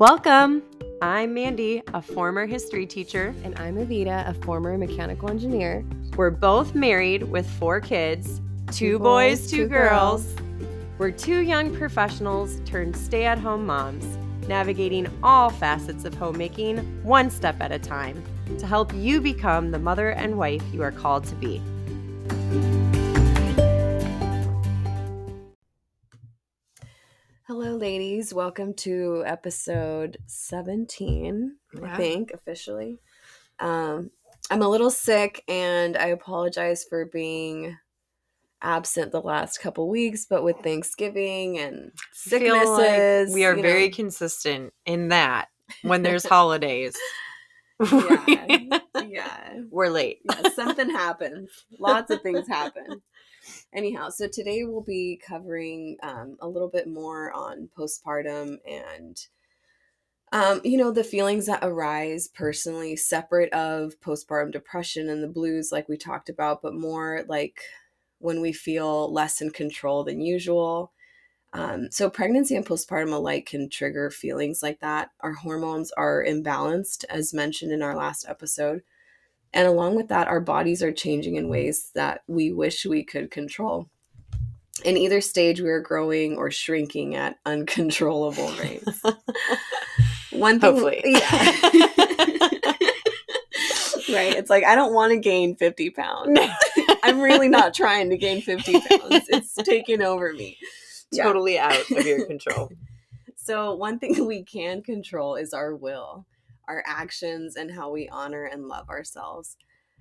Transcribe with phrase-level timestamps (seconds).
[0.00, 0.62] Welcome.
[1.02, 3.34] I'm Mandy, a former history teacher.
[3.44, 5.84] And I'm Evita, a former mechanical engineer.
[6.16, 10.34] We're both married with four kids two, Two boys, boys, two two girls.
[10.96, 14.06] We're two young professionals turned stay at home moms,
[14.48, 18.24] navigating all facets of homemaking one step at a time
[18.58, 21.60] to help you become the mother and wife you are called to be.
[27.80, 28.34] Ladies.
[28.34, 32.98] Welcome to episode 17, I think, officially.
[33.58, 34.10] Um,
[34.50, 37.78] I'm a little sick and I apologize for being
[38.60, 43.88] absent the last couple weeks, but with Thanksgiving and Feel like sicknesses, we are very
[43.88, 45.48] know, consistent in that
[45.80, 46.94] when there's holidays.
[47.80, 49.54] yeah, yeah.
[49.70, 50.18] We're late.
[50.30, 51.48] yeah, something happens.
[51.78, 53.00] Lots of things happen.
[53.72, 59.18] Anyhow, so today we'll be covering um, a little bit more on postpartum and,
[60.32, 65.72] um, you know, the feelings that arise personally, separate of postpartum depression and the blues,
[65.72, 67.60] like we talked about, but more like
[68.18, 70.92] when we feel less in control than usual.
[71.52, 75.10] Um, so, pregnancy and postpartum alike can trigger feelings like that.
[75.20, 78.82] Our hormones are imbalanced, as mentioned in our last episode.
[79.52, 83.30] And along with that, our bodies are changing in ways that we wish we could
[83.30, 83.88] control.
[84.84, 89.02] In either stage, we are growing or shrinking at uncontrollable rates.
[90.30, 91.02] One thing, Hopefully.
[91.04, 91.20] yeah.
[94.08, 94.34] right.
[94.36, 96.38] It's like, I don't want to gain 50 pounds.
[97.02, 99.26] I'm really not trying to gain 50 pounds.
[99.28, 100.56] It's taking over me.
[101.12, 101.24] Yeah.
[101.24, 102.70] totally out of your control.
[103.34, 106.24] So, one thing we can control is our will,
[106.70, 109.56] our actions, and how we honor and love ourselves.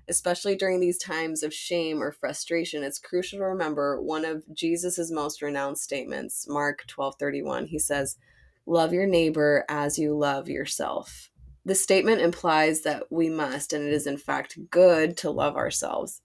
[0.07, 5.11] Especially during these times of shame or frustration, it's crucial to remember one of Jesus'
[5.11, 7.65] most renowned statements, Mark 12 31.
[7.67, 8.17] He says,
[8.65, 11.31] Love your neighbor as you love yourself.
[11.65, 16.21] This statement implies that we must, and it is in fact good to love ourselves.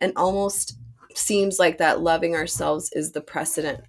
[0.00, 0.78] And almost
[1.14, 3.84] seems like that loving ourselves is the precedent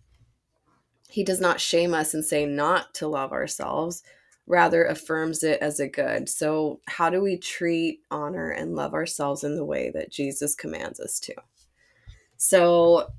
[1.09, 4.03] he does not shame us and say not to love ourselves,
[4.47, 6.29] rather affirms it as a good.
[6.29, 10.99] So, how do we treat, honor, and love ourselves in the way that Jesus commands
[10.99, 11.35] us to?
[12.37, 13.09] So,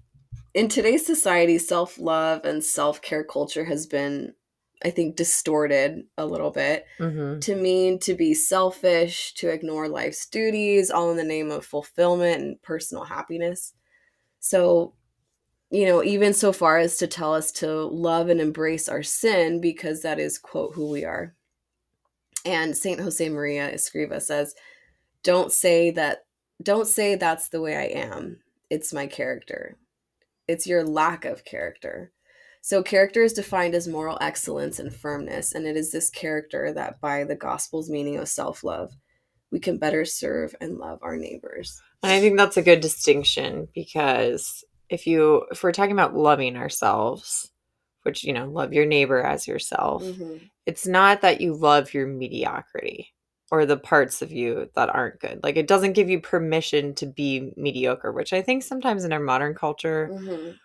[0.54, 4.34] in today's society, self love and self care culture has been,
[4.84, 7.38] I think, distorted a little bit Mm-hmm.
[7.40, 12.42] to mean to be selfish, to ignore life's duties, all in the name of fulfillment
[12.42, 13.74] and personal happiness.
[14.40, 14.94] So,
[15.70, 19.60] you know, even so far as to tell us to love and embrace our sin
[19.60, 21.34] because that is, quote, who we are.
[22.44, 24.54] And Saint Jose Maria Escriva says,
[25.22, 26.20] don't say that,
[26.62, 28.38] don't say that's the way I am.
[28.70, 29.76] It's my character.
[30.46, 32.12] It's your lack of character.
[32.60, 37.00] So, character is defined as moral excellence and firmness, and it is this character that,
[37.00, 38.92] by the gospel's meaning of self love,
[39.50, 41.80] we can better serve and love our neighbors.
[42.02, 46.56] And I think that's a good distinction because if you if we're talking about loving
[46.56, 47.50] ourselves,
[48.02, 50.50] which you know, love your neighbor as yourself, Mhm.
[50.66, 53.12] it's not that you love your mediocrity
[53.50, 55.40] or the parts of you that aren't good.
[55.42, 59.20] Like it doesn't give you permission to be mediocre, which I think sometimes in our
[59.20, 60.56] modern culture Mhm.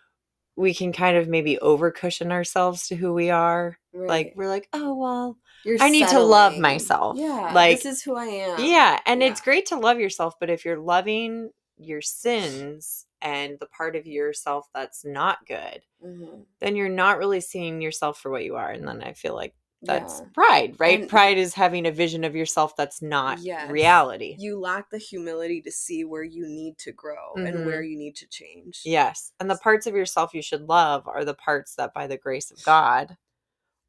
[0.56, 3.78] we can kind of maybe over cushion ourselves to who we are.
[3.94, 4.08] Right.
[4.10, 7.18] Like we're like, "Oh, well, You're I need to love myself.
[7.18, 8.60] Yeah, Like- this is who I am.
[8.64, 11.52] Yeah, and it's great to love yourself, but if you're loving
[11.86, 16.46] your sins and the part of yourself that's not good, Mhm.
[16.60, 18.70] then you're not really seeing yourself for what you are.
[18.72, 19.56] And then I feel like
[19.86, 20.26] that's Yeah.
[20.34, 21.02] pride, right?
[21.02, 23.70] And- pride is having a vision of yourself that's not Yes.
[23.70, 24.36] reality.
[24.40, 27.66] You lack the humility to see where you need to grow and Mhm.
[27.66, 28.82] where you need to change.
[28.86, 29.34] Yes.
[29.42, 32.50] And the parts of yourself you should love are the parts that, by the grace
[32.50, 33.18] of God,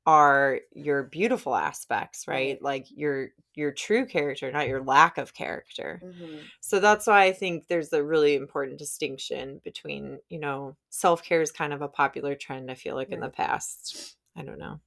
[0.06, 2.34] are your beautiful aspects, right?
[2.34, 2.62] Right.
[2.62, 6.00] Like your your true character, not your lack of character.
[6.04, 6.41] Mhm.
[6.60, 11.40] So that's why I think there's a really important distinction between, you know, self care
[11.40, 14.81] is kind of a popular trend, I feel like, in the past, I don't know,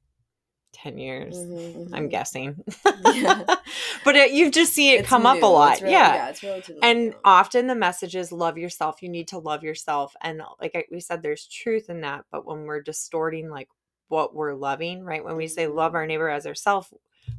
[0.74, 1.38] 10 years.
[1.38, 2.12] Mhm, I'm mhm.
[2.12, 2.63] guessing.
[3.06, 3.44] Yeah.
[4.03, 5.81] but it, you've just seen it It's come up a lot.
[5.81, 6.27] Rel- yeah.
[6.30, 7.15] it's relatively And new.
[7.24, 9.01] often the message is love yourself.
[9.01, 10.13] You need to love yourself.
[10.21, 12.25] And like I- we said, there's truth in that.
[12.31, 13.69] But when we're distorting like
[14.09, 15.24] what we're loving, right?
[15.24, 15.95] When we say love Mhm.
[15.95, 16.94] our neighbor as ourselves,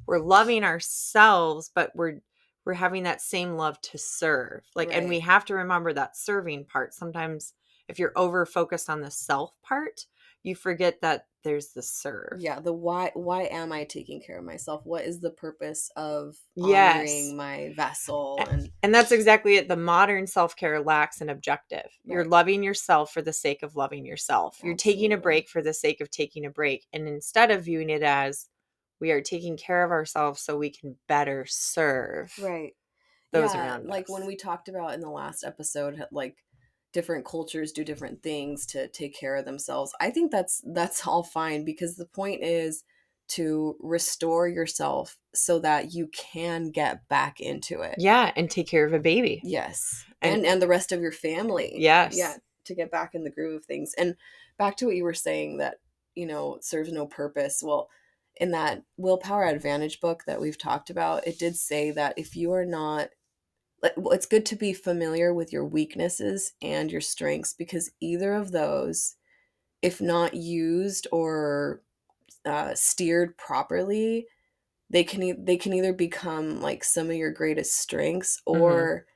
[0.07, 2.21] we're loving ourselves, but we're
[2.65, 4.63] we're having that same love to serve.
[4.75, 6.93] Like, and we have to remember that serving part.
[6.93, 7.55] Sometimes
[7.89, 10.07] if you're over focused on the self part,
[10.49, 12.41] you forget that there's the serve.
[12.41, 14.85] yeah, the why why am I taking care of myself?
[14.85, 16.99] What is the purpose of Yes.
[16.99, 19.69] honoring my vessel and And that's exactly it.
[19.69, 21.89] The modern self care lacks an objective.
[22.05, 24.59] You're loving yourself for the sake of loving yourself.
[24.63, 26.87] You're taking a break for the sake of taking a break.
[26.93, 28.47] And instead of viewing it as,
[29.01, 32.73] we are taking care of ourselves so we can better serve right
[33.33, 34.11] those yeah, around like us.
[34.11, 36.37] when we talked about in the last episode like
[36.99, 39.95] different cultures do different things to take care of themselves.
[40.01, 42.83] I think that's that's all fine because the point is
[43.29, 47.95] to restore yourself so that you can get back into it.
[47.99, 49.41] Yeah and take care of a baby.
[49.45, 51.73] Yes And- and and the rest of your family.
[51.77, 52.19] Yes.
[52.19, 52.35] Yeah
[52.65, 53.95] to get back in the groove of things.
[53.97, 54.17] And
[54.59, 55.77] back to what you were saying that
[56.17, 57.63] you know serves no purpose.
[57.63, 57.89] Well
[58.41, 62.51] in that willpower advantage book that we've talked about it did say that if you
[62.53, 63.11] are not
[63.83, 69.17] it's good to be familiar with your weaknesses and your strengths because either of those
[69.83, 71.83] if not used or
[72.45, 74.27] uh, steered properly
[74.91, 78.61] they can e- they can either become like some of your greatest strengths Mhm.
[78.61, 79.07] or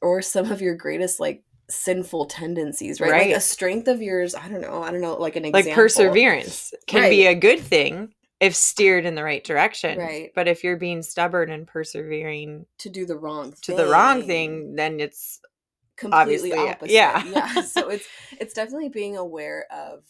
[0.00, 3.28] or some of your greatest like sinful tendencies right?
[3.28, 5.70] like a strength of yours i don't know i don't know like an example.
[5.70, 10.32] like perseverance can be a good thing if steered in the right direction Right.
[10.34, 14.74] but if you're being stubborn and persevering to do the wrong to the wrong thing
[14.76, 15.40] then it's
[15.96, 17.22] completely opposite yeah.
[17.26, 18.06] yeah so it's
[18.38, 20.04] it's definitely being aware of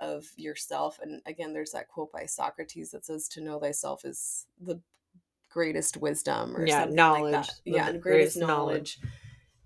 [0.00, 4.46] of yourself and again there's that quote by socrates that says to know thyself is
[4.60, 4.80] the
[5.50, 8.98] greatest wisdom or Yeah, something knowledge, like yeah greatest greatest knowledge.
[8.98, 9.00] knowledge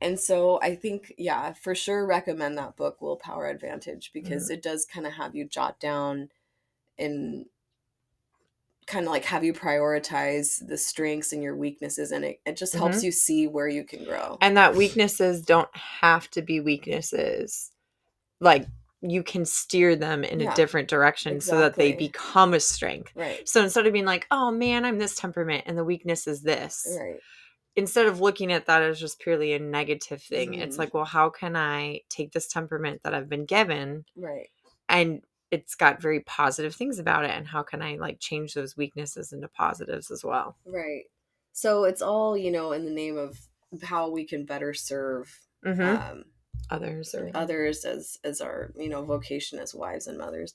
[0.00, 4.54] and so i think yeah for sure recommend that book willpower advantage because Mm-hmm.
[4.54, 6.30] it does kind of have you jot down
[6.98, 7.46] and
[8.86, 12.74] kind of like have you prioritize the strengths and your weaknesses and it, it just
[12.74, 13.02] helps Mhm.
[13.04, 14.38] you see where you can grow.
[14.40, 17.70] And that weaknesses don't have to be weaknesses.
[18.40, 18.66] Like
[19.00, 23.12] you can steer them in Yeah, a different direction so that they become a strength.
[23.14, 23.46] Right.
[23.48, 26.86] So instead of being like oh man i'm this temperament and the weakness is this
[26.98, 27.20] right.
[27.76, 30.78] instead of looking at that as just purely a negative thing it's Mhm.
[30.78, 34.48] like well how can i take this temperament that i've been given right.
[34.88, 35.22] and
[35.54, 39.32] it's got very positive things about it and how can i like change those weaknesses
[39.32, 40.56] into positives as well.
[40.66, 41.04] Right.
[41.52, 43.38] So it's all you know in the name of
[43.82, 45.80] how we can better serve mm-hmm.
[45.80, 46.24] um,
[46.70, 50.54] others or others as as our you know vocation as wives and mothers.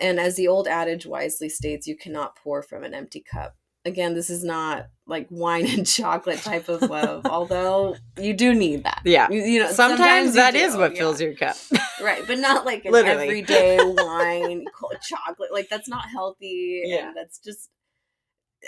[0.00, 4.14] And as the old adage wisely states you cannot pour from an empty cup again
[4.14, 9.02] this is not like wine and chocolate type of love although you do need that
[9.04, 10.98] yeah you, you know sometimes, you that is what yeah.
[10.98, 11.56] fills your cup
[12.02, 17.08] right but not like an everyday wine co- chocolate like that's not healthy Yeah.
[17.08, 17.68] and that's just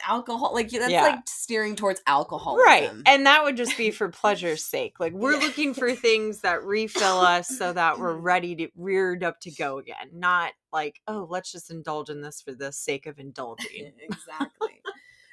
[0.07, 1.03] alcohol like that's Yeah.
[1.05, 5.33] like steering towards alcohol right and that would just be for pleasure's sake like we're
[5.41, 5.47] Yeah.
[5.47, 9.79] looking for things that refill us so that we're ready to reared up to go
[9.79, 14.83] again not like oh let's just indulge in this for the sake of indulging exactly.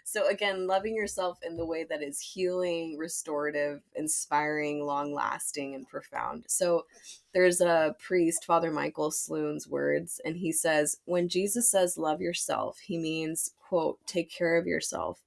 [0.04, 6.46] So again, loving yourself in the way that is healing, restorative, inspiring, long-lasting, and profound.
[6.48, 6.86] So
[7.34, 12.80] there's a priest, Father Michael Sloan's words, and he says, when Jesus says love yourself,
[12.80, 15.22] he means, quote, take care of yourself,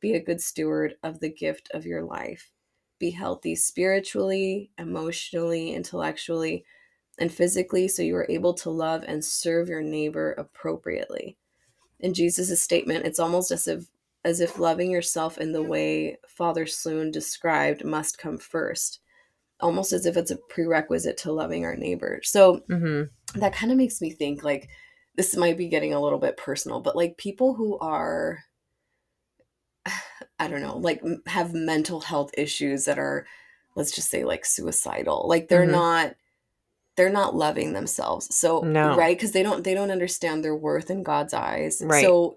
[0.00, 2.50] be a good steward of the gift of your life,
[2.98, 6.64] be healthy spiritually, emotionally, intellectually,
[7.18, 11.36] and physically so you are able to love and serve your neighbor appropriately
[12.02, 13.86] in Jesus' statement, it's almost as if
[14.24, 19.00] as if loving yourself in the way Father Sloan described must come first.
[19.60, 22.20] Almost as if it's a prerequisite to loving our neighbor.
[22.24, 23.02] So hmm
[23.36, 24.68] that kind of makes me think like
[25.16, 28.40] this might be getting a little bit personal, but like people who are
[30.38, 33.26] I don't know, like have mental health issues that are
[33.74, 35.26] let's just say like suicidal.
[35.28, 35.72] Like they're Mhm.
[35.72, 36.14] not
[36.96, 38.34] they're not loving themselves.
[38.36, 38.96] So No.
[38.96, 41.80] right cuz they don't they don't understand their worth in God's eyes.
[41.84, 42.04] Right.
[42.04, 42.36] So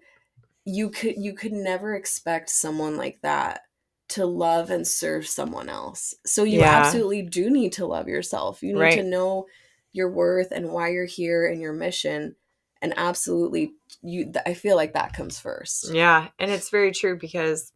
[0.65, 3.62] you could you could never expect someone like that
[4.07, 6.13] to love and serve someone else.
[6.25, 6.77] So you Yeah.
[6.77, 8.62] absolutely do need to love yourself.
[8.62, 9.45] You need to know
[9.93, 12.36] your worth and why you're here and your mission
[12.81, 15.91] and absolutely you I feel like that comes first.
[15.93, 17.72] Yeah, and it's very true because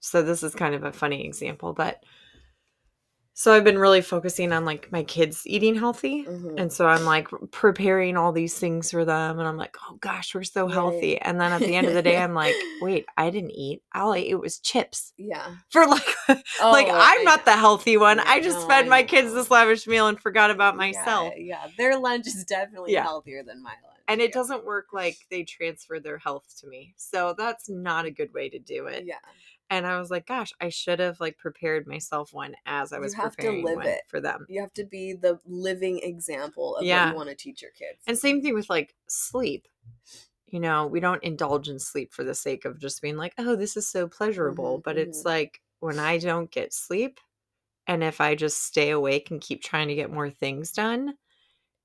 [0.00, 2.02] so this is kind of a funny example, but
[3.36, 6.26] so I've been really focusing on like my kids eating healthy.
[6.26, 6.58] Mhm.
[6.58, 10.34] And so I'm like preparing all these things for them and I'm like, "Oh gosh,
[10.34, 10.68] we're so Right.
[10.68, 13.82] healthy." And then at the end of the day I'm like, "Wait, I didn't eat.
[13.94, 15.56] All I ate it was chips." Yeah.
[15.70, 16.06] For like
[16.70, 18.20] like Oh, I'm I not the healthy one.
[18.20, 20.78] I I just know, fed I my kids this lavish meal and forgot about Yeah,
[20.78, 21.34] myself.
[21.36, 23.02] Yeah, Their lunch is definitely Yeah.
[23.02, 24.04] healthier than my lunch.
[24.08, 24.32] And it yeah.
[24.32, 26.94] doesn't work like they transfer their health to me.
[26.96, 29.04] So that's not a good way to do it.
[29.06, 29.16] Yeah.
[29.70, 33.02] And I was like, gosh, I should have like prepared myself one as I You
[33.02, 34.02] was have to preparing live one it.
[34.08, 34.46] for them.
[34.48, 38.04] You have to be the living example of what you want to teach your kids.
[38.06, 39.68] And same thing with like sleep.
[40.48, 43.56] You know, we don't indulge in sleep for the sake of just being like, oh,
[43.56, 44.78] this is so pleasurable.
[44.78, 47.20] Mhm, but it's like when I don't get sleep
[47.86, 51.16] and if I just stay awake and keep trying to get more things done,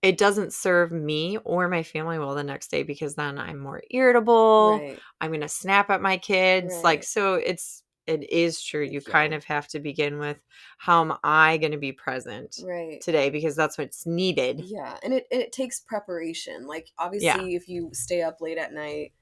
[0.02, 3.82] it doesn't serve me or my family well the next day because then I'm more
[3.92, 4.80] irritable.
[4.80, 5.00] right.
[5.20, 6.74] I'm going to snap at my kids.
[6.84, 8.84] Like, so it's, it is true.
[8.84, 10.38] You kind of have to begin with
[10.80, 13.00] how am I going to be present Right.
[13.00, 14.64] today because that's what's needed.
[14.66, 16.66] Yeah, and it and it takes preparation.
[16.66, 19.14] Like obviously, if you stay up late at night,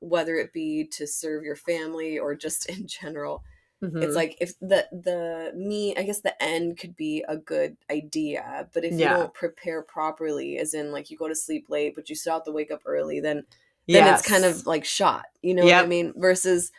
[0.00, 3.42] whether it be to serve your family or just in general,
[3.82, 4.02] Mhm.
[4.02, 8.68] it's like if the the me, I guess the end could be a good idea,
[8.72, 9.10] but if Yeah.
[9.12, 12.34] you don't prepare properly, as in like you go to sleep late, but you still
[12.34, 13.44] have to wake up early, then
[13.88, 15.26] then it's kind of like shot.
[15.42, 16.12] You know what I mean?
[16.16, 16.72] Versus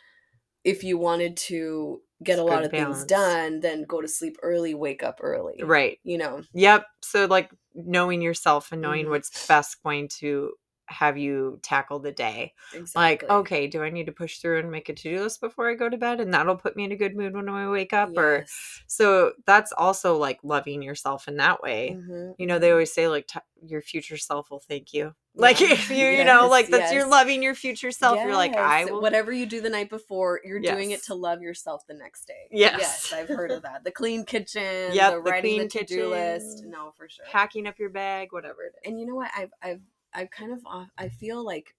[0.63, 2.97] if you wanted to get It's a lot of balance.
[3.01, 5.61] things done, then go to sleep early, wake up early.
[5.63, 5.99] right.
[6.03, 6.41] You know.
[6.53, 6.85] Yep.
[7.03, 9.09] So like knowing yourself and knowing Mhm.
[9.11, 10.53] what's best going to
[10.87, 12.53] have you tackle the day.
[12.73, 12.99] Exactly.
[13.01, 15.75] Like, okay, do I need to push through and make a to-do list before I
[15.75, 16.19] go to bed?
[16.19, 18.15] And that'll put me in a good mood when I wake up.
[18.17, 18.45] Or
[18.87, 21.97] so that's also like loving yourself in that way.
[21.97, 22.73] Mhm, You know, they mhm.
[22.73, 25.13] always say like t- your future self will thank you.
[25.39, 28.17] Like if you, you know, like that's you're loving your future self.
[28.17, 29.01] You're like, I will.
[29.01, 32.47] Whatever you do the night before, you're doing it to love yourself the next day.
[32.49, 32.79] Yes.
[32.79, 33.83] Yes, I've heard of that.
[33.83, 36.63] The clean kitchen, Yep, the the writing the to-do list.
[36.65, 37.25] No, for sure.
[37.29, 38.89] packing up your bag, whatever it is.
[38.89, 39.29] and you know what?
[39.37, 39.81] I've I've
[40.17, 41.75] I've kind of off, I feel like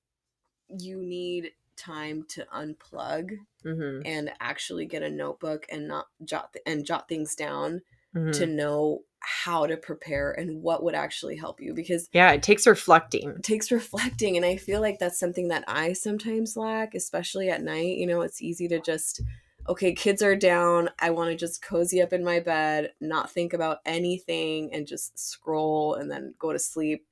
[0.68, 3.32] you need time to unplug
[3.64, 4.02] Mm-hmm.
[4.06, 7.82] and actually get a notebook and not jot th- and jot things down
[8.14, 8.30] Mm-hmm.
[8.30, 12.66] to know how to prepare and what would actually help you because yeah, it takes
[12.66, 13.28] reflecting.
[13.30, 17.62] it takes reflecting and i feel like that's something that i sometimes lack especially at
[17.62, 19.20] night you know it's easy to just
[19.68, 23.52] okay kids are down i want to just cozy up in my bed not think
[23.52, 27.04] about anything and just scroll and then go to sleep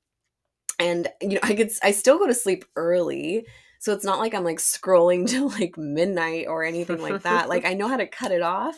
[0.79, 3.45] and you know i could i still go to sleep early
[3.79, 7.65] so it's not like i'm like scrolling till like midnight or anything like that like
[7.69, 8.77] i know how to cut it off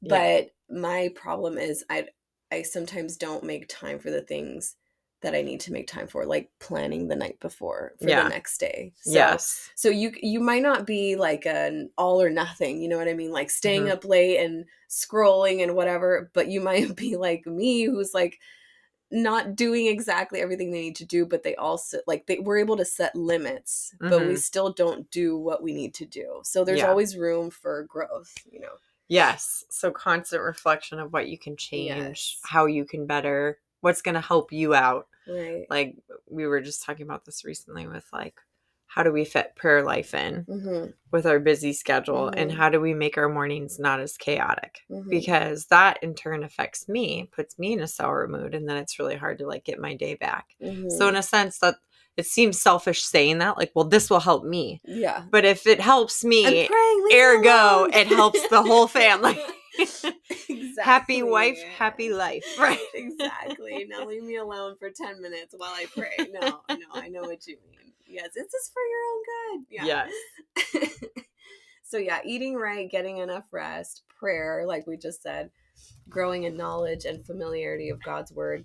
[0.00, 0.08] Yeah.
[0.10, 2.06] but my problem is i
[2.52, 4.76] i sometimes don't make time for the things
[5.22, 8.22] that i need to make time for like planning the night before for Yeah.
[8.22, 9.68] the next day so, yes.
[9.74, 13.12] so you you might not be like an all or nothing you know what i
[13.14, 13.90] mean like staying Mhm.
[13.92, 18.38] up late and scrolling and whatever but you might be like me who's like
[19.12, 22.76] not doing exactly everything they need to do but they also like they we're able
[22.76, 24.38] to set limits but we Mhm.
[24.38, 26.88] still don't do what we need to do so there's Yeah.
[26.88, 28.74] always room for growth you know
[29.08, 29.64] Yes.
[29.70, 32.38] So constant reflection of what you can change, Yes.
[32.44, 35.08] how you can better, what's going to help you out.
[35.26, 35.96] right Like
[36.28, 38.40] we were just talking about this recently with like
[38.94, 42.54] how do we fit prayer life in hmm with our busy schedule and Mhm.
[42.54, 44.82] how do we make our mornings not as chaotic?
[44.88, 48.76] hmm Because that in turn affects me, puts me in a sour mood and then
[48.76, 50.46] it's really hard to like get my day back.
[50.62, 50.88] Mm-hmm.
[50.88, 51.76] So in a sense that
[52.16, 54.80] it seems selfish saying that like well this will help me.
[54.84, 59.36] yeah But if it helps me, praying, ergo it helps the whole family.
[59.78, 60.82] exactly.
[60.82, 62.44] happy wife, happy life.
[62.58, 62.78] Right.
[62.94, 63.86] exactly.
[63.88, 66.28] Now leave me alone for 10 minutes while I pray.
[66.32, 67.89] No, no, I know what you mean.
[68.10, 69.66] Yes, it's just for your own good.
[69.70, 70.06] Yeah.
[70.84, 71.04] Yes.
[71.84, 75.50] so, yeah, eating right, getting enough rest, prayer, like we just said,
[76.08, 78.64] growing in knowledge and familiarity of God's word,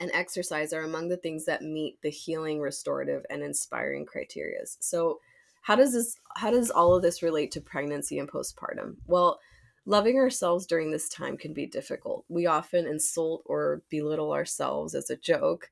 [0.00, 4.76] and exercise are among the things that meet the healing, restorative, and inspiring criterias.
[4.80, 5.20] So,
[5.62, 8.96] how does this how does all of this relate to pregnancy and postpartum?
[9.06, 9.38] Well,
[9.86, 12.24] Loving ourselves during this time can be difficult.
[12.28, 15.70] We often insult or belittle ourselves as a joke,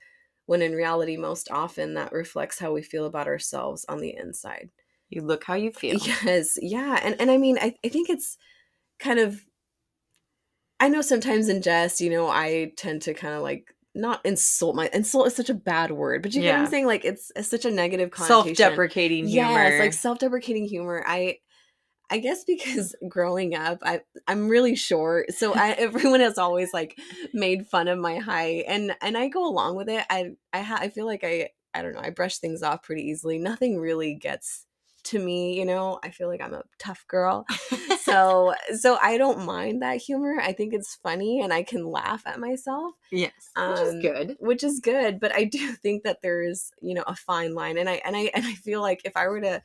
[0.48, 4.70] when in reality, most often that reflects how we feel about ourselves on the inside.
[5.10, 5.98] You look how you feel.
[5.98, 6.98] Yes, yeah.
[7.02, 8.38] And and I mean, I, I think it's
[8.98, 9.44] kind of
[10.80, 14.74] I know sometimes in jest, you know, I tend to kind of like not insult
[14.74, 16.86] my insult is such a bad word, but you get what I'm saying?
[16.86, 18.56] Like it's, it's such a negative connotation.
[18.56, 19.50] Self-deprecating humor.
[19.50, 21.04] Yes, like self-deprecating humor.
[21.06, 21.40] I
[22.10, 26.98] I guess because growing up, I I'm really short, so I everyone has always like
[27.32, 30.04] made fun of my height, and and I go along with it.
[30.10, 32.00] I I ha- I feel like I I don't know.
[32.00, 33.38] I brush things off pretty easily.
[33.38, 34.64] Nothing really gets
[35.04, 35.98] to me, you know.
[36.02, 37.44] I feel like I'm a tough girl,
[38.00, 40.40] so so I don't mind that humor.
[40.40, 44.36] I think it's funny, and I can laugh at myself yes, which is um, good.
[44.40, 47.88] which is good but i do think that there's you know a fine line and
[47.88, 49.62] i and i and i feel like if i were to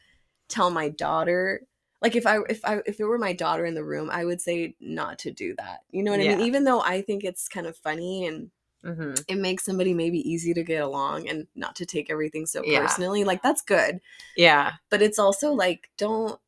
[0.50, 1.62] tell my daughter
[2.03, 4.41] like if i if i if it were my daughter in the room i would
[4.41, 6.39] say not to do that you know what i mean?
[6.41, 8.51] Even though i think it's kind of funny and
[8.83, 12.63] hmm it makes somebody maybe easy to get along and not to take everything so
[12.65, 12.81] Yeah.
[12.81, 14.01] personally like that's good.
[14.36, 16.39] Yeah, but it's also like don't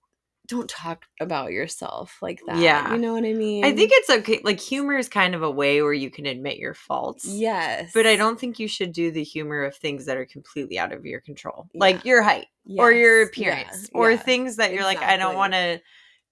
[0.47, 2.93] don't talk about yourself like that Yeah.
[2.93, 4.41] you know what i mean I think it's okay.
[4.43, 7.25] Like humor is kind of a way where you can admit your faults.
[7.25, 10.77] yes But I don't think you should do the humor of things that are completely
[10.77, 11.79] out of your control, Yeah.
[11.79, 12.47] like your height
[12.77, 13.29] or your Yes.
[13.37, 13.51] Yeah.
[13.53, 14.17] appearance, or Yeah.
[14.17, 15.81] things that you're like, I don't want to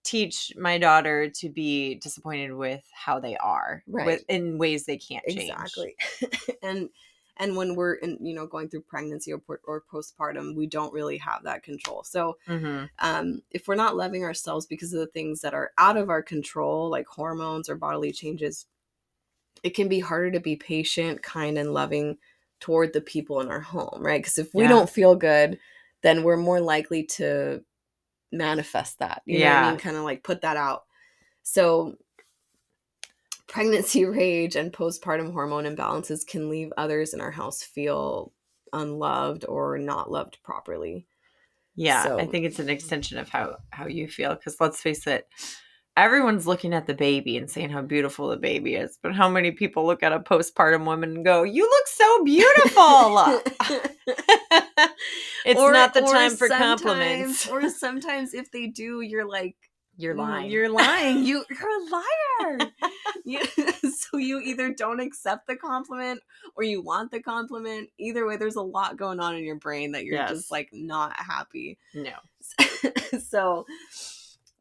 [0.03, 4.05] teach my daughter to be disappointed with how they are, Right.
[4.05, 5.50] with in ways they can't change.
[5.50, 5.96] exactly
[6.62, 6.89] and
[7.38, 11.18] and when we're in you know going through pregnancy or, or postpartum we don't really
[11.18, 12.86] have that control so Mm-hmm.
[13.00, 16.22] um, if we're not loving ourselves because of the things that are out of our
[16.24, 18.68] control like hormones or bodily changes
[19.63, 22.18] it can be harder to be patient kind and loving
[22.60, 24.68] toward the people in our home right because if we Yeah.
[24.68, 25.60] don't feel good
[26.02, 27.63] then we're more likely to
[28.32, 29.62] manifest that you know what i Yeah.
[29.62, 30.86] mean kind of like put that out
[31.44, 31.96] so
[33.54, 38.34] pregnancy rage and postpartum hormone imbalances can leave others in our house feel
[38.74, 41.06] unloved or not loved properly
[41.76, 44.34] Yeah, I think it's an extension of how how you feel.
[44.36, 45.28] Because let's face it,
[45.96, 49.52] everyone's looking at the baby and saying how beautiful the baby is, but how many
[49.52, 53.42] people look at a postpartum woman and go, "You look so beautiful."
[55.46, 57.48] it's Or- not the time for sometimes- compliments.
[57.50, 59.56] or sometimes if they do you're like
[59.98, 60.52] You're "Mm, lying.
[60.52, 62.72] you're lying you you're a liar
[63.26, 63.40] you,
[63.92, 66.20] so you either don't accept the compliment
[66.56, 69.92] or you want the compliment either way there's a lot going on in your brain
[69.92, 70.30] that you're Yes.
[70.32, 72.14] just like not happy no.
[73.20, 73.66] so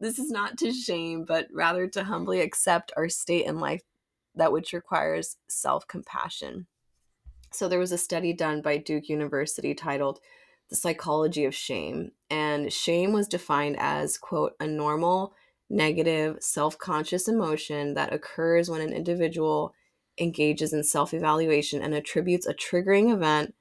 [0.00, 3.82] this is not to shame but rather to humbly accept our state in life
[4.34, 6.66] that which requires self-compassion
[7.52, 10.20] so there was a study done by duke university titled
[10.72, 15.34] the psychology of shame and shame was defined as quote a normal
[15.68, 19.74] negative self-conscious emotion that occurs when an individual
[20.18, 23.54] engages in self-evaluation and attributes a triggering event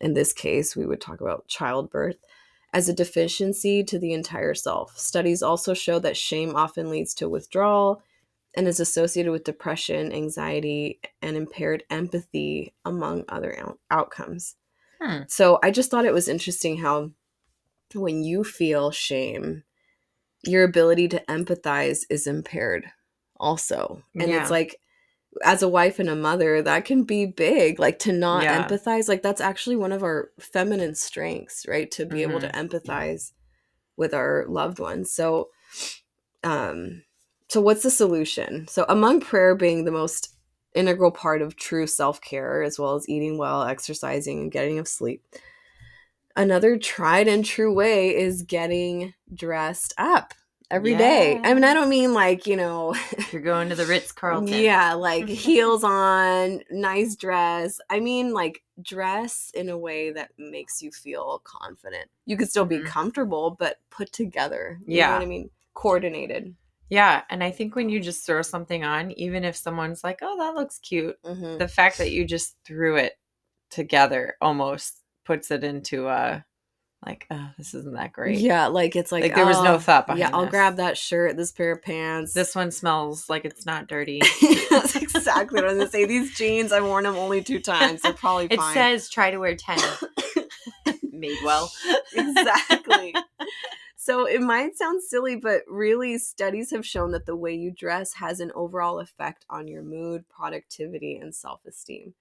[0.00, 2.16] in this case we would talk about childbirth
[2.72, 4.98] as a deficiency to the entire self.
[4.98, 8.02] Studies also show that shame often leads to withdrawal
[8.56, 14.56] and is associated with depression, anxiety, and impaired empathy, among other out- outcomes.
[15.00, 15.22] Hmm.
[15.28, 17.10] So I just thought it was interesting how
[17.94, 19.64] when you feel shame,
[20.44, 22.86] your ability to empathize is impaired
[23.38, 24.02] also.
[24.18, 24.40] And Yeah.
[24.42, 24.80] it's like,
[25.44, 27.78] as a wife and a mother, that can be big.
[27.78, 28.64] Like to not Yeah.
[28.68, 31.90] empathize, like that's actually one of our feminine strengths, right?
[31.92, 32.58] To be able to Mm-hmm.
[32.58, 33.32] empathize
[33.96, 35.12] with our loved ones.
[35.12, 35.50] So,
[36.44, 37.04] um,
[37.48, 38.68] so what's the solution?
[38.68, 40.34] So, among prayer being the most
[40.74, 44.88] integral part of true self care, as well as eating well, exercising, and getting of
[44.88, 45.22] sleep,
[46.36, 50.34] another tried and true way is getting dressed up
[50.70, 51.40] every day.
[51.42, 52.94] I mean, I don't mean like, you know,
[53.32, 54.48] You're going to the Ritz Carlton.
[54.48, 57.80] yeah, like heels on, nice dress.
[57.90, 62.10] I mean, like dress in a way that makes you feel confident.
[62.26, 62.86] You could still be Mhm.
[62.86, 64.78] comfortable, but put together.
[64.86, 65.12] You know Yeah.
[65.14, 65.50] what I mean?
[65.74, 66.54] Coordinated.
[66.90, 70.36] Yeah, and I think when you just throw something on, even if someone's like, "Oh,
[70.38, 71.58] that looks cute," Mhm.
[71.58, 73.14] the fact that you just threw it
[73.70, 76.44] together almost puts it into a
[77.06, 79.78] like, "Oh, this isn't that great." Yeah, like it's like, Like, there was no oh,
[79.78, 80.22] thought behind it.
[80.24, 80.50] Yeah, I'll this.
[80.50, 82.32] grab that shirt, this pair of pants.
[82.32, 84.20] This one smells like it's not dirty.
[84.70, 86.06] That's exactly what I was gonna say.
[86.06, 88.02] These jeans, I've worn them only two times.
[88.02, 88.74] They're probably It fine.
[88.74, 89.78] says try to wear 10.
[91.12, 91.70] Made well.
[92.14, 93.14] exactly.
[94.08, 98.14] So it might sound silly, but really, studies have shown that the way you dress
[98.14, 102.14] has an overall effect on your mood, productivity, and self esteem.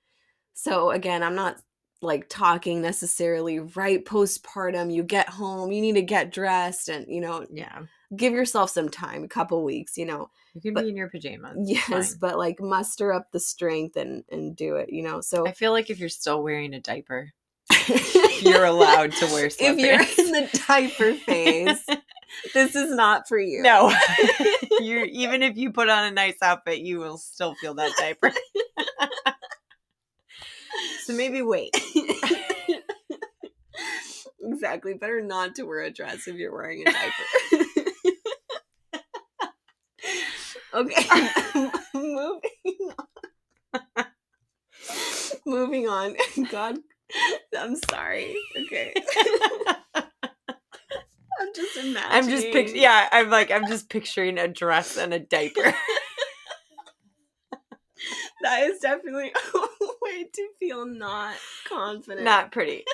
[0.53, 1.61] So, again, I'm not
[2.01, 4.93] like talking necessarily right postpartum.
[4.93, 7.83] You get home, you need to get dressed and, you know, Yeah.
[8.17, 10.29] give yourself some time, a couple weeks, you know.
[10.55, 11.55] You can But- be in your pajamas.
[11.69, 12.19] Yes, fine.
[12.19, 15.21] but like muster up the strength and and do it, you know.
[15.21, 17.31] So I feel like if you're still wearing a diaper,
[18.41, 19.79] you're allowed to wear something.
[19.79, 21.85] if you're in the diaper phase,
[22.53, 23.61] this is not for you.
[23.61, 23.93] No.
[24.79, 28.31] you're even if you put on a nice outfit, you will still feel that diaper.
[31.03, 31.71] so maybe wait.
[34.41, 34.93] exactly.
[34.93, 37.23] Better not to wear a dress if you're wearing a diaper.
[40.73, 41.69] okay.
[41.93, 44.05] Moving on.
[45.45, 46.15] Moving on.
[46.51, 46.77] God,
[47.57, 48.35] I'm sorry.
[48.57, 48.93] Okay.
[51.39, 52.03] I'm just imagining.
[52.11, 55.73] I'm just pic- yeah, I'm like I'm just picturing a dress and a diaper.
[58.43, 59.59] That is definitely a
[60.01, 61.35] way to feel not
[61.67, 62.23] confident.
[62.23, 62.85] Not pretty.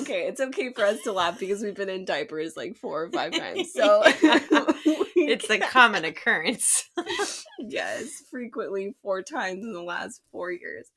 [0.00, 3.10] Okay, it's okay for us to laugh because we've been in diapers like four or
[3.10, 3.72] five times.
[3.72, 6.88] So it's a common occurrence.
[7.58, 10.88] yes, frequently four times in the last four years.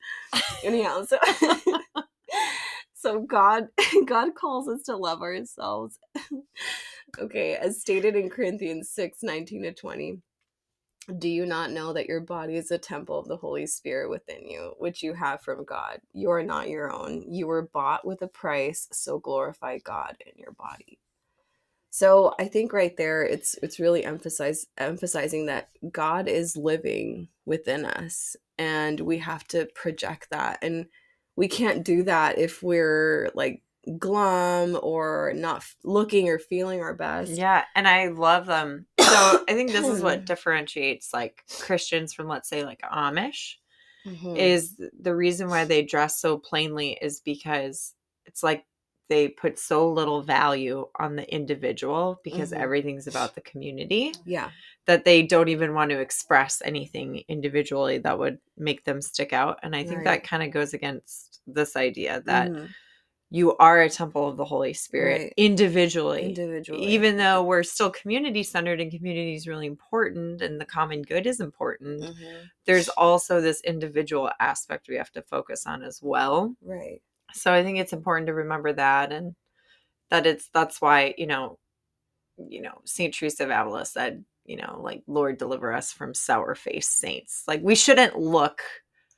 [0.64, 1.18] Anyhow, so
[2.94, 3.68] so God
[4.06, 5.98] God calls us to love ourselves.
[7.18, 10.20] okay, as stated in Corinthians 6, 19 to 20.
[11.16, 14.46] Do you not know that your body is a temple of the Holy Spirit within
[14.46, 16.00] you, which you have from God?
[16.12, 17.24] You are not your own.
[17.28, 20.98] You were bought with a price, so glorify God in your body.
[21.90, 27.86] So I think right there it's it's really emphasize emphasizing that God is living within
[27.86, 30.86] us and we have to project that and
[31.34, 33.62] we can't do that if we're like
[33.96, 37.32] glum or not looking or feeling our best.
[37.32, 38.86] Yeah, and I love them.
[39.10, 43.54] So I think this is what differentiates like Christians from let's say like Amish
[44.06, 44.36] Mhm.
[44.36, 47.94] is the reason why they dress so plainly is because
[48.26, 48.64] it's like
[49.08, 52.60] they put so little value on the individual because Mhm.
[52.60, 54.50] everything's about the community yeah.
[54.86, 59.58] that they don't even want to express anything individually that would make them stick out
[59.62, 60.04] and i think Right.
[60.04, 62.74] that kind of goes against this idea that Mhm.
[63.30, 65.34] You are a temple of the holy spirit Right.
[65.36, 66.86] individually individually.
[66.86, 71.26] even though we're still community centered and community is really important and the common good
[71.26, 72.50] is important Mhm.
[72.64, 77.02] there's also this individual aspect we have to focus on as well right.
[77.34, 79.34] so i think it's important to remember that and
[80.10, 81.58] that it's that's why you know
[82.38, 86.54] you know saint teresa of avila said you know like lord deliver us from sour
[86.54, 88.62] faced saints like we shouldn't look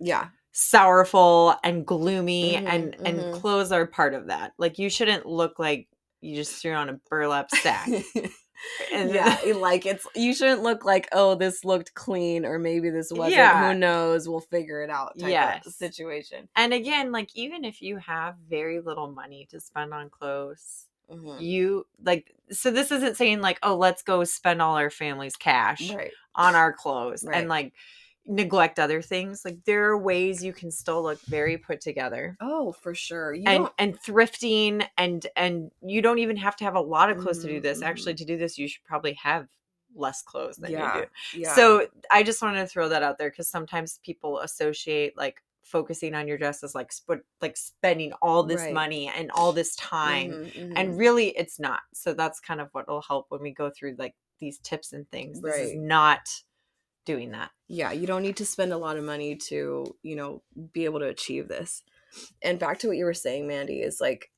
[0.00, 0.28] Yeah.
[0.52, 3.40] Sorrowful and gloomy Mhm, and and mhm.
[3.40, 5.88] clothes are part of that like you shouldn't look like
[6.20, 7.88] you just threw on a burlap sack
[8.92, 13.10] And- yeah, like it's you shouldn't look like oh this looked clean or maybe this
[13.10, 13.36] wasn't.
[13.36, 13.72] Yeah.
[13.72, 14.28] Who knows?
[14.28, 15.18] We'll figure it out.
[15.18, 16.46] Type of situation.
[16.56, 21.40] and again like even if you have very little money to spend on clothes Mhm.
[21.40, 25.90] you like so this isn't saying like oh let's go spend all our family's cash
[25.92, 26.12] Right.
[26.36, 27.36] on our clothes Right.
[27.38, 27.72] and like
[28.30, 32.70] neglect other things like there are ways you can still look very put together Oh,
[32.72, 33.34] for sure.
[33.34, 37.10] You and don't- and thrifting and and you don't even have to have a lot
[37.10, 39.48] of clothes to do this actually to do this you should probably have
[39.96, 40.94] less clothes than yeah.
[40.96, 41.54] you do Yeah.
[41.56, 46.14] so i just wanted to throw that out there because sometimes people associate like focusing
[46.14, 48.72] on your dress as like sp- like spending all this Right.
[48.74, 50.72] money and all this time Mhm, mhm.
[50.76, 53.96] and really it's not so that's kind of what will help when we go through
[53.98, 55.78] like these tips and things this is Right.
[55.80, 56.42] not
[57.12, 60.42] doing that yeah, you don't need to spend a lot of money to, you know,
[60.72, 61.84] be able to achieve this.
[62.42, 64.32] And back to what you were saying, Mandy, is like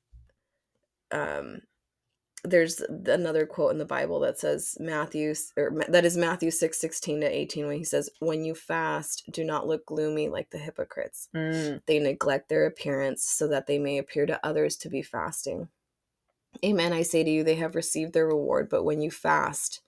[1.10, 1.62] um
[2.44, 7.22] there's another quote in the Bible that says Matthew or that is Matthew 6 16
[7.22, 11.30] to 18 when he says, When you fast, do not look gloomy like the hypocrites.
[11.86, 15.68] They neglect their appearance so that they may appear to others to be fasting.
[16.62, 18.68] Amen, I say to you, they have received their reward.
[18.68, 19.80] But when you fast,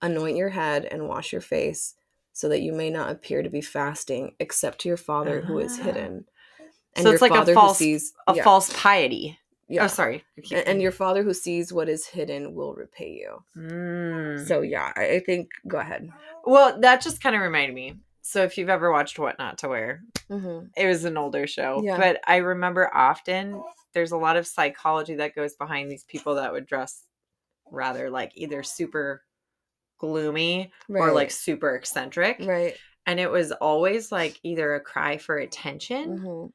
[0.00, 1.94] anoint your head and wash your face,
[2.38, 5.78] so that you may not appear to be fasting, except to your Father who is
[5.80, 5.84] Ah.
[5.84, 6.26] hidden.
[6.98, 9.84] So it's like a false- sees a yeah, false piety yeah.
[9.84, 10.22] oh sorry
[10.52, 13.42] And, and your Father who sees what is hidden will repay you.
[13.56, 14.46] Mm.
[14.46, 16.08] So yeah, I, I think go ahead.
[16.44, 19.68] well that just kind of reminded me so if you've ever watched what not to
[19.68, 20.66] wear Mm-hmm.
[20.76, 21.96] it was an older show Yeah.
[21.98, 23.62] but i remember often
[23.94, 27.04] there's a lot of psychology that goes behind these people that would dress
[27.70, 29.22] rather like either super
[29.98, 32.74] gloomy or like super eccentric right.
[33.06, 36.52] and it was always like either a cry for attention Mhm.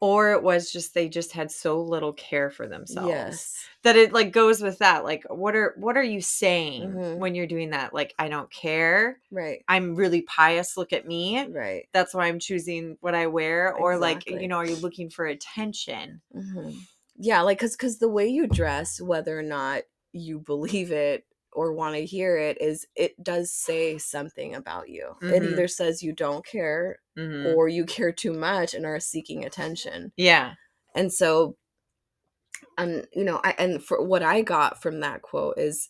[0.00, 3.68] or it was just they just had so little care for themselves Yes.
[3.82, 7.18] that it like goes with that like what are what are you saying Mhm.
[7.18, 9.64] when you're doing that like i don't care Right.
[9.68, 11.88] i'm really pious look at me Right.
[11.92, 15.24] that's why i'm choosing what i wear or like you know are you looking for
[15.26, 16.70] attention hmm
[17.16, 21.72] Yeah, like because because the way you dress, whether or not you believe it or
[21.72, 25.16] want to hear it, is it does say something about you.
[25.28, 25.44] It Mhm.
[25.44, 27.56] either says you don't care Mhm.
[27.56, 30.12] or you care too much and are seeking attention.
[30.16, 30.54] yeah
[30.94, 31.56] And so,
[32.78, 35.88] and you know, I and for what I got from that quote is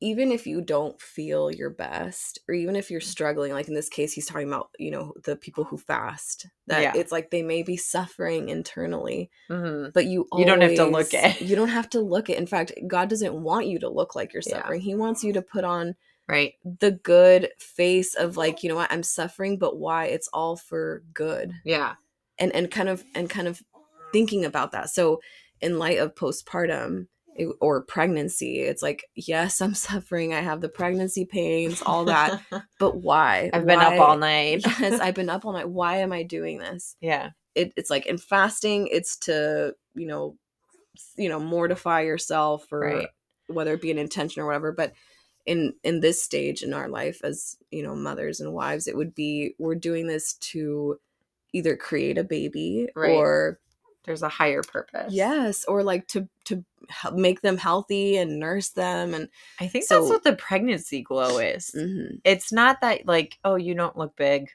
[0.00, 3.88] even if you don't feel your best or even if you're struggling like in this
[3.88, 6.92] case he's talking about you know the people who fast that Yeah.
[6.94, 9.92] it's like they may be suffering internally Mhm.
[9.94, 11.40] but you You don't have to look always- it.
[11.40, 14.32] you don't have to look it in fact god doesn't want you to look like
[14.34, 14.58] you're Yeah.
[14.60, 15.94] suffering he wants you to put on
[16.28, 20.56] right the good face of like you know what i'm suffering but why it's all
[20.56, 21.94] for good yeah
[22.38, 23.62] and and kind of and kind of
[24.12, 25.20] thinking about that so
[25.62, 27.06] in light of postpartum
[27.60, 32.40] or pregnancy it's like yes i'm suffering i have the pregnancy pains all that.
[32.78, 33.48] But why?
[33.54, 34.62] I've been up all night.
[34.80, 35.68] Yes i've been up all night.
[35.68, 36.96] Why am i doing this?
[37.00, 37.30] Yeah.
[37.54, 40.36] It, it's like in fasting it's to you know
[41.16, 43.08] you know mortify yourself or Right.
[43.48, 44.92] whether it be an intention or whatever but
[45.46, 49.14] in in this stage in our life as you know mothers and wives it would
[49.14, 50.98] be we're doing this to
[51.52, 53.10] either create a baby Right.
[53.12, 53.58] or
[54.06, 55.12] there's a higher purpose.
[55.12, 56.64] Yes or like to to
[57.12, 59.28] make them healthy and nurse them and
[59.60, 61.72] i think So- that's what the pregnancy glow is.
[61.76, 62.20] Mhm.
[62.24, 64.48] it's not that like oh you don't look big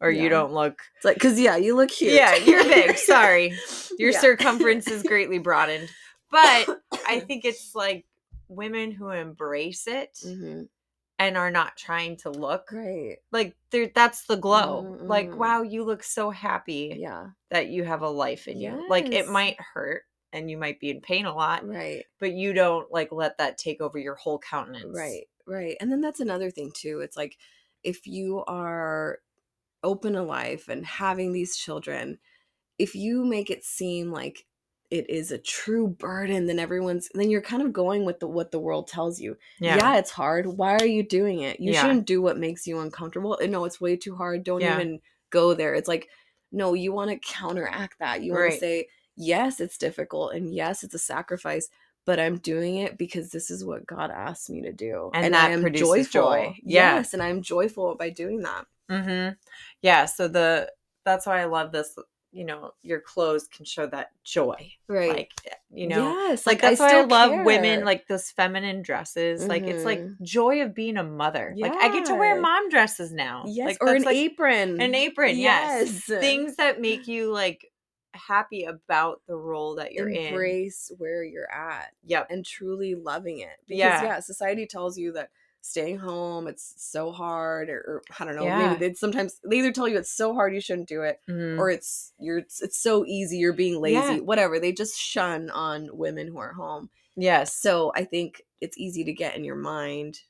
[0.00, 2.12] or you don't look it's like because yeah you look cute.
[2.12, 3.54] Yeah you're big sorry.
[3.98, 4.20] Your Yeah.
[4.20, 5.88] circumference is greatly broadened.
[6.30, 6.66] But
[7.08, 8.04] i think it's like
[8.48, 10.62] women who embrace it hmm
[11.18, 13.18] and are not trying to look Great.
[13.32, 14.96] like they're that's the glow.
[15.00, 15.36] Like, Mm-mm.
[15.36, 17.28] wow, you look so happy Yeah.
[17.50, 18.84] that you have a life in you.
[18.88, 20.02] Like it might hurt
[20.32, 22.04] and you might be in pain a lot, Right.
[22.20, 24.96] but you don't like let that take over your whole countenance.
[24.96, 25.76] Right, right.
[25.80, 27.00] And then that's another thing too.
[27.00, 27.36] It's like
[27.82, 29.18] if you are
[29.82, 32.18] open to life and having these children,
[32.78, 34.46] if you make it seem like
[34.90, 38.50] it is a true burden, then everyone's then you're kind of going with the what
[38.50, 39.36] the world tells you.
[39.58, 39.76] Yeah.
[39.76, 40.46] Yeah, it's hard.
[40.46, 41.60] Why are you doing it?
[41.60, 41.82] You Yeah.
[41.82, 43.38] shouldn't do what makes you uncomfortable.
[43.46, 44.44] No, it's way too hard.
[44.44, 44.74] Don't Yeah.
[44.76, 45.74] even go there.
[45.74, 46.08] It's like,
[46.50, 48.22] no, you want to counteract that.
[48.22, 48.52] You want Right.
[48.52, 51.68] to say, yes, it's difficult and yes, it's a sacrifice,
[52.06, 55.10] but I'm doing it because this is what God asked me to do.
[55.12, 56.22] And I that am joyful.
[56.22, 56.56] joy.
[56.62, 58.64] Yes, and I'm joyful by doing that.
[58.90, 59.34] Mm-hmm.
[59.82, 60.06] Yeah.
[60.06, 60.72] So the
[61.04, 61.94] that's why I love this.
[62.30, 64.72] You know, your clothes can show that joy.
[64.86, 65.08] Right.
[65.08, 65.32] Like
[65.70, 69.46] you know, yes, like that's why I still love women like those feminine dresses.
[69.46, 70.20] Like it's like Mhm.
[70.22, 71.54] joy of being a mother.
[71.56, 73.44] Like I get to wear mom dresses now.
[73.46, 74.80] yes, like, or an like, apron.
[74.80, 75.38] An apron.
[75.38, 76.06] Yes.
[76.08, 76.20] Yes.
[76.20, 77.70] Things that make you like
[78.12, 80.28] happy about the role that you're in.
[80.28, 81.92] Embrace where you're at.
[82.04, 82.26] Yep.
[82.30, 83.56] and truly loving it.
[83.66, 84.02] Because Yeah.
[84.02, 88.44] yeah, society tells you that staying home it's so hard or, or I don't know,
[88.44, 88.68] Yeah.
[88.72, 91.58] maybe they sometimes they either tell you it's so hard you shouldn't do it Mhm.
[91.58, 94.18] or it's you're it's, it's so easy you're being lazy, Yeah.
[94.20, 94.58] whatever.
[94.58, 96.90] They just shun on women who are home.
[97.16, 97.54] yes.
[97.54, 100.20] So I think it's easy to get in your mind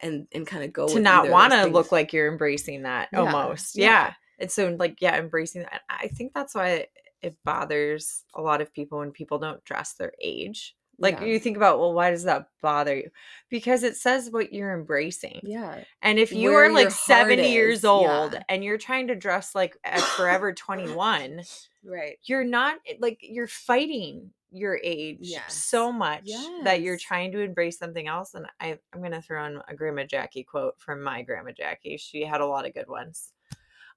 [0.00, 3.18] and and kind of go to not want to look like you're embracing that Yeah,
[3.20, 3.76] almost.
[3.76, 3.84] yeah.
[3.86, 4.12] Yeah.
[4.40, 5.82] And so like yeah, embracing that.
[5.88, 6.86] I think that's why
[7.22, 10.76] it bothers a lot of people when people don't dress their age.
[10.98, 11.26] Like Yeah.
[11.26, 13.10] you think about, well, why does that bother you?
[13.50, 15.40] Because it says what you're embracing.
[15.44, 15.84] Yeah.
[16.02, 18.42] And if you Where are like heart 70 years old yeah.
[18.48, 21.42] and you're trying to dress like at Forever 21,
[21.84, 22.18] Right.
[22.24, 25.54] you're not like you're fighting your age Yes.
[25.54, 26.28] so much
[26.64, 28.34] that you're trying to embrace something else.
[28.34, 31.96] And I, I'm gonna throw in a Grandma Jackie quote from my Grandma Jackie.
[31.98, 33.32] She had a lot of good ones.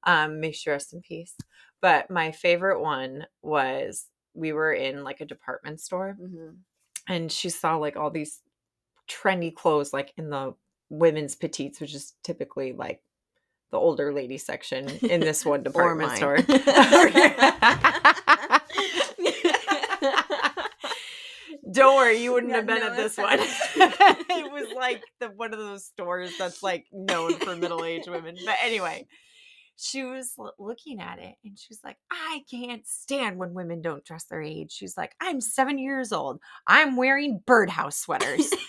[0.03, 1.35] Um, may she rest in peace.
[1.79, 6.57] But my favorite one was we were in like a department store Mhm.
[7.11, 8.41] And she saw like all these
[9.09, 10.53] trendy clothes like in the
[10.89, 13.01] women's petites, which is typically like
[13.71, 16.37] the older lady section in this one department store.
[21.71, 23.39] Don't worry, you wouldn't Yeah, have been no, at this one.
[23.75, 28.35] it was like the one of those stores that's like known for middle-aged women.
[28.45, 29.07] But anyway,
[29.77, 34.25] she was looking at it and she's like, I can't stand when women don't dress
[34.25, 34.71] their age.
[34.71, 36.39] She's like, I'm seven years old.
[36.67, 38.49] I'm wearing birdhouse sweaters.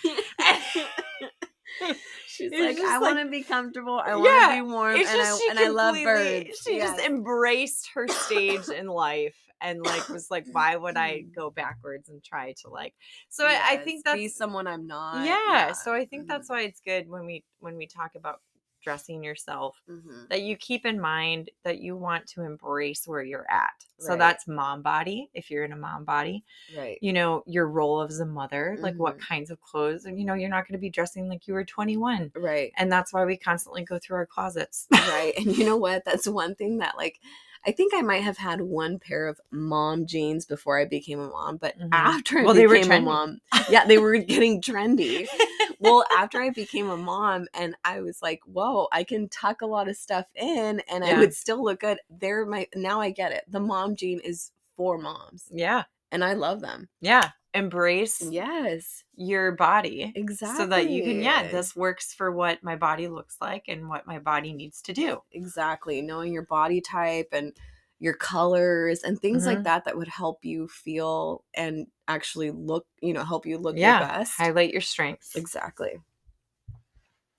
[2.27, 3.99] She's like, I like- want to be comfortable.
[4.03, 6.59] I want to Yeah, be warm, and I she and I love birds.
[6.65, 11.49] She just embraced her stage in life and like was like, why would I go
[11.49, 12.93] backwards and try to like?
[13.29, 15.25] So I, I Yes, think be someone I'm not.
[15.25, 15.73] yeah.
[15.73, 16.27] So I think Mhm.
[16.29, 18.39] that's why it's good when we when we talk about
[18.83, 20.27] dressing yourself Mhm.
[20.29, 23.85] that you keep in mind that you want to embrace where you're at.
[23.97, 26.43] So that's mom body if you're in a mom body.
[26.75, 26.97] right.
[27.01, 29.21] You know, your role as a mother, like what Mhm.
[29.21, 31.63] kinds of clothes and you know, you're not going to be dressing like you were
[31.63, 32.31] 21.
[32.35, 32.71] Right.
[32.77, 34.87] And that's why we constantly go through our closets.
[34.91, 35.33] right.
[35.37, 36.03] And you know what?
[36.05, 37.19] That's one thing that like
[37.65, 41.29] I think I might have had one pair of mom jeans before I became a
[41.29, 41.91] mom, but Mhm.
[41.93, 45.27] after I Well, they were became a mom, yeah, they were getting trendy.
[45.79, 49.65] well, after I became a mom and I was like, whoa, I can tuck a
[49.65, 51.99] lot of stuff in and I would still look good.
[52.09, 53.43] They're my now I get it.
[53.47, 55.45] The mom jean is for moms.
[55.51, 55.83] yeah.
[56.13, 56.87] And I love them.
[57.01, 57.31] Yeah.
[57.55, 59.03] Embrace Yes.
[59.15, 60.13] your body.
[60.15, 60.63] Exactly.
[60.63, 64.07] So that you can, yeah, this works for what my body looks like and what
[64.07, 65.21] my body needs to do.
[65.31, 67.51] exactly knowing your body type and
[67.99, 69.63] your colors and things like Mhm.
[69.65, 73.99] that that would help you feel and actually look you know help you look yeah.
[73.99, 75.35] your best Highlight your strengths.
[75.35, 75.99] exactly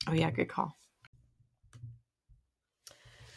[0.09, 0.31] Oh, yeah.
[0.31, 0.77] Good call.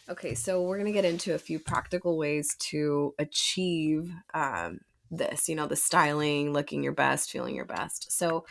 [0.10, 5.48] okay so we're going to get into a few practical ways to achieve um, this
[5.48, 8.12] you know the styling looking your best feeling your best.
[8.12, 8.46] So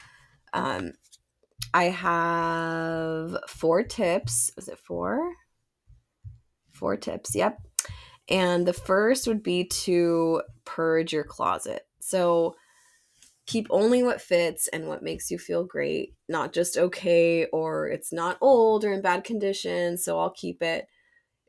[0.53, 0.93] um,
[1.75, 4.51] i have four tips.
[4.57, 5.33] Is it four?
[6.73, 7.59] Four tips yep.
[8.29, 11.87] And the first would be to purge your closet.
[12.01, 12.57] So
[13.47, 18.13] keep only what fits and what makes you feel great not just okay or it's
[18.13, 20.87] not old or in bad condition so i'll keep it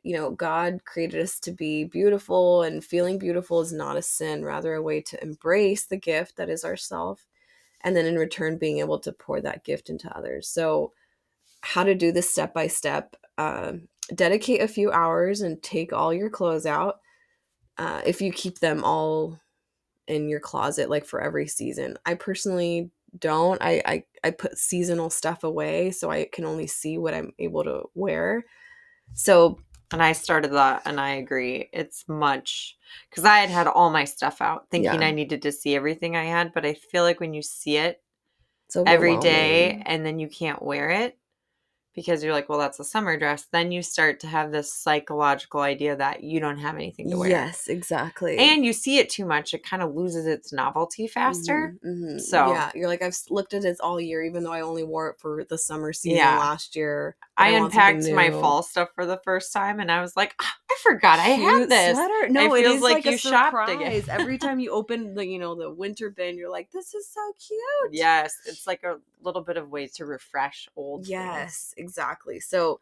[0.07, 4.43] you know god created us to be beautiful and feeling beautiful is not a sin
[4.43, 7.25] rather a way to embrace the gift that is ourself
[7.81, 10.91] and then in return being able to pour that gift into others so
[11.61, 16.13] how to do this step by step um, dedicate a few hours and take all
[16.13, 16.99] your clothes out
[17.77, 19.39] uh, if you keep them all
[20.07, 22.89] in your closet like for every season i personally
[23.19, 23.61] don't.
[23.61, 27.63] I, I I put seasonal stuff away so I can only see what I'm able
[27.63, 28.45] to wear.
[29.13, 29.59] So
[29.91, 31.69] And I started that, and I agree.
[31.71, 32.77] It's much
[33.09, 35.07] because I had had all my stuff out, thinking Yeah.
[35.07, 36.53] I needed to see everything I had.
[36.53, 38.01] But I feel like when you see it
[38.85, 41.17] every day and then you can't wear it
[41.95, 45.61] because you're like, well, that's a summer dress, then you start to have this psychological
[45.61, 47.29] idea that you don't have anything to wear.
[47.29, 48.37] Yes, exactly.
[48.37, 51.73] And you see it too much, it kind of loses its novelty faster.
[51.83, 52.21] Mhm, mhm.
[52.21, 55.09] So- yeah, you're like I've looked at this all year, even though I only wore
[55.09, 56.37] it for the summer season Yeah.
[56.37, 57.15] last year.
[57.37, 60.55] But I unpacked my fall stuff for the first time and I was like, "Ah,
[60.71, 61.95] I forgot I had this.
[61.95, 62.29] sweater.
[62.29, 64.03] No, It it feels is like like, a you shopped again.
[64.09, 67.21] Every time you open the, you know, the winter bin, you're like, this is so
[67.47, 67.93] cute.
[67.93, 71.01] Yes, it's like a little bit of way to refresh old.
[71.05, 71.09] things.
[71.09, 72.39] Yes, exactly.
[72.39, 72.79] So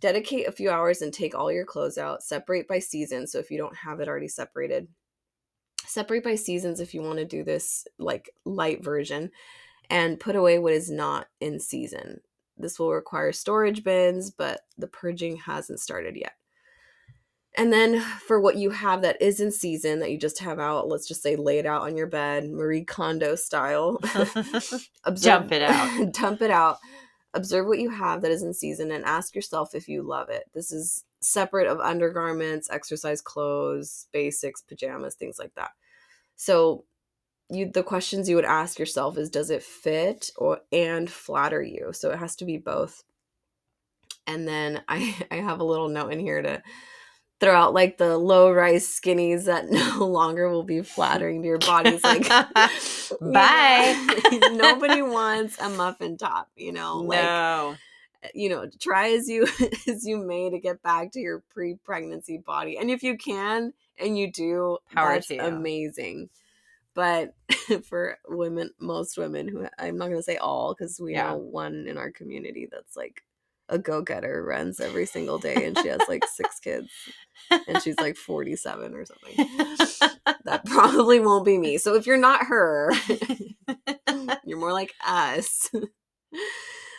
[0.00, 2.22] dedicate a few hours and take all your clothes out.
[2.22, 3.26] Separate by season.
[3.26, 4.88] So if you don't have it already separated,
[5.86, 9.30] separate by seasons if you want to do this like light version
[9.90, 12.20] and put away what is not in season.
[12.56, 16.32] This will require storage bins, but the purging hasn't started yet.
[17.56, 20.88] And then for what you have that is in season that you just have out,
[20.88, 23.98] let's just say lay it out on your bed, Marie Kondo style.
[25.14, 26.12] Dump it out.
[26.12, 26.78] dump it out.
[27.32, 30.44] Observe what you have that is in season and ask yourself if you love it.
[30.52, 35.70] This is separate of undergarments, exercise clothes, basics, pajamas, things like that.
[36.36, 36.84] So
[37.48, 41.90] you the questions you would ask yourself is does it fit or and flatter you?
[41.92, 43.04] So it has to be both.
[44.26, 46.62] And then I I have a little note in here to
[47.38, 51.58] throw out like the low rise skinnies that no longer will be flattering to your
[51.58, 51.90] body.
[51.90, 52.28] It's like
[53.20, 54.50] Bye.
[54.52, 56.98] Nobody wants a muffin top, you know.
[56.98, 57.76] Like no.
[58.22, 59.46] Eh, you know, try as you
[59.86, 62.76] as you may to get back to your pre-pregnancy body.
[62.78, 66.30] And if you can and you do, Power that's amazing.
[66.96, 67.36] But
[67.84, 71.28] for women, most women who I'm not going to say all because we Yeah.
[71.28, 73.22] know one in our community that's like
[73.70, 76.90] a go-getter runs every single day and she has like six kids
[77.68, 79.40] and she's like 47 or something.
[80.44, 81.78] That probably won't be me.
[81.78, 82.92] So if you're not her,
[84.44, 85.70] you're more like us.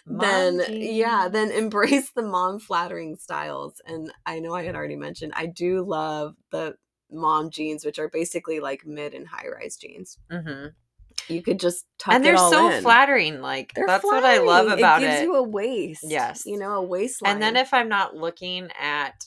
[0.09, 3.81] then Mom yeah, then embrace the mom flattering styles.
[3.85, 6.75] And I know I had already mentioned I do love the
[7.11, 10.17] mom jeans, which are basically like mid and high rise jeans.
[10.31, 10.73] Mhm.
[11.27, 12.81] You could just tuck and they're so in.
[12.81, 13.41] flattering.
[13.41, 15.05] Like They're that's what I love about it.
[15.05, 15.09] it.
[15.09, 16.03] gives you a waist.
[16.03, 16.43] Yes.
[16.45, 17.33] you know, a waistline.
[17.33, 19.25] and then if I'm not looking at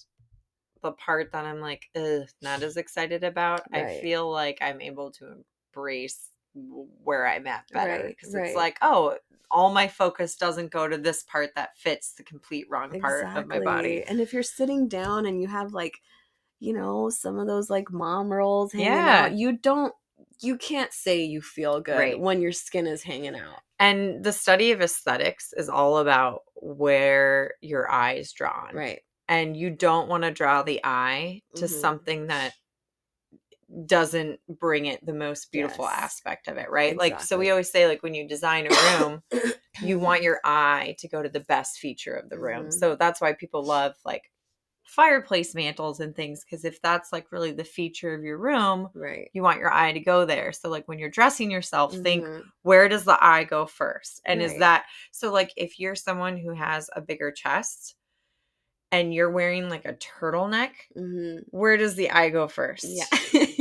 [0.82, 1.90] the part that I'm like,
[2.40, 5.42] not as excited about, I feel like I'm able to
[5.74, 8.46] embrace where I'm at better because right.
[8.46, 9.16] it's like, oh,
[9.50, 13.46] all my focus doesn't go to this part that fits the complete wrong part of
[13.46, 14.02] my body.
[14.04, 16.00] And if you're sitting down and you have like,
[16.60, 19.24] you know, some of those like mom rolls hanging Yeah.
[19.24, 19.94] out, you don't
[20.42, 22.18] you can't say you feel good Right.
[22.18, 23.60] when your skin is hanging out.
[23.78, 28.74] And the study of aesthetics is all about where your eye is drawn.
[28.74, 29.00] Right.
[29.28, 31.68] And you don't want to draw the eye to Mhm.
[31.80, 32.54] something that
[33.86, 35.94] doesn't bring it the most beautiful Yes.
[35.98, 36.96] aspect of it, right?
[36.96, 39.22] Like, so we always say, like, when you design a room,
[39.80, 42.66] you want your eye to go to the best feature of the room.
[42.68, 42.72] Mhm.
[42.72, 44.30] So that's why people love like
[44.90, 49.30] fireplace mantles and things, because if that's like really the feature of your room, Right.
[49.32, 50.52] you want your eye to go there.
[50.52, 52.42] So, like, when you're dressing yourself, think Mhm.
[52.62, 54.20] where does the eye go first?
[54.26, 55.30] And is that so?
[55.32, 57.94] Like, if you're someone who has a bigger chest
[58.92, 61.44] and you're wearing like a turtleneck, Mhm.
[61.50, 62.84] where does the eye go first?
[62.88, 63.04] Yeah.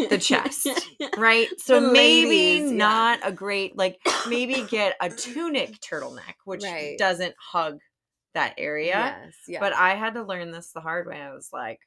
[0.10, 0.68] The chest.
[1.18, 1.48] Right.
[1.60, 2.78] So The maybe ladies, yeah.
[2.78, 6.98] not a great, like, maybe get a tunic turtleneck, which Right.
[6.98, 7.80] doesn't hug
[8.34, 9.18] that area.
[9.24, 9.34] Yes.
[9.48, 9.60] Yeah.
[9.60, 11.20] But I had to learn this the hard way.
[11.22, 11.80] I was like,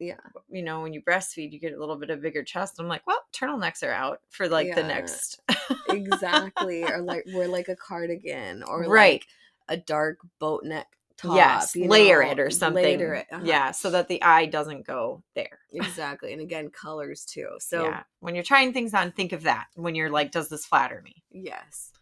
[0.00, 0.16] Yeah.
[0.48, 2.76] you know, when you breastfeed, you get a little bit of bigger chest.
[2.78, 5.40] I'm like, well, turtlenecks are out for like the next.
[5.88, 6.84] exactly.
[6.84, 9.22] Or like wear like a cardigan or Right.
[9.22, 9.26] like
[9.68, 11.36] a dark boat neck top.
[11.36, 12.82] yes, layer know, it or something.
[12.84, 13.26] Layer it.
[13.30, 13.42] uh-huh.
[13.44, 15.60] Yeah, so that the eye doesn't go there.
[15.72, 16.32] Exactly.
[16.32, 17.48] And again, colors too.
[17.60, 18.02] So yeah.
[18.20, 19.66] When you're trying things on, think of that.
[19.76, 21.22] When you're like, does this flatter me?
[21.30, 21.92] Yes.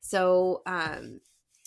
[0.00, 1.20] So, um,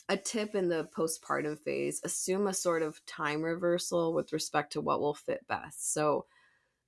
[0.10, 4.82] a tip in the postpartum phase assume a sort of time reversal with respect to
[4.82, 5.94] what will fit best.
[5.94, 6.26] So,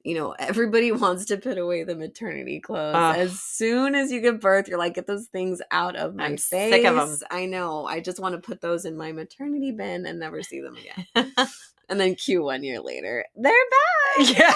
[0.04, 2.96] you know, everybody wants to put away the maternity clothes.
[3.18, 6.38] As soon as you give birth, you're like, get those things out of my I'm
[6.38, 6.72] face.
[6.74, 7.18] sick of 'em.
[7.32, 7.86] I know.
[7.86, 11.34] I just want to put those in my maternity bin and never see them again.
[11.90, 13.54] and then Q one year later, they're
[14.20, 14.54] back.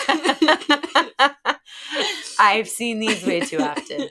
[1.19, 1.35] yeah.
[2.39, 4.07] I've seen these way too often.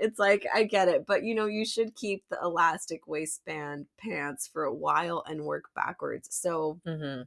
[0.00, 4.48] It's like I get it, but you know, you should keep the elastic waistband pants
[4.48, 6.28] for a while and work backwards.
[6.34, 7.22] So hmm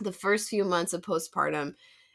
[0.00, 1.74] the first few months of postpartum,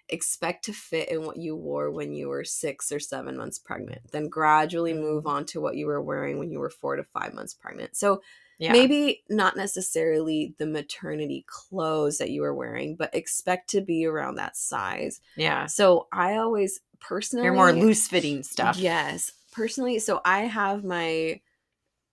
[0.09, 4.01] expect to fit in what you wore when you were six or seven months pregnant,
[4.11, 5.29] then gradually move Mm.
[5.29, 7.95] on to what you were wearing when you were four to five months pregnant.
[7.95, 8.21] So
[8.59, 8.71] Yeah.
[8.73, 14.35] maybe not necessarily the maternity clothes that you were wearing, but expect to be around
[14.35, 15.19] that size.
[15.35, 15.65] yeah.
[15.65, 18.77] So I always personally You're more loose fitting stuff.
[18.77, 19.99] Yes, personally.
[19.99, 21.39] So I have my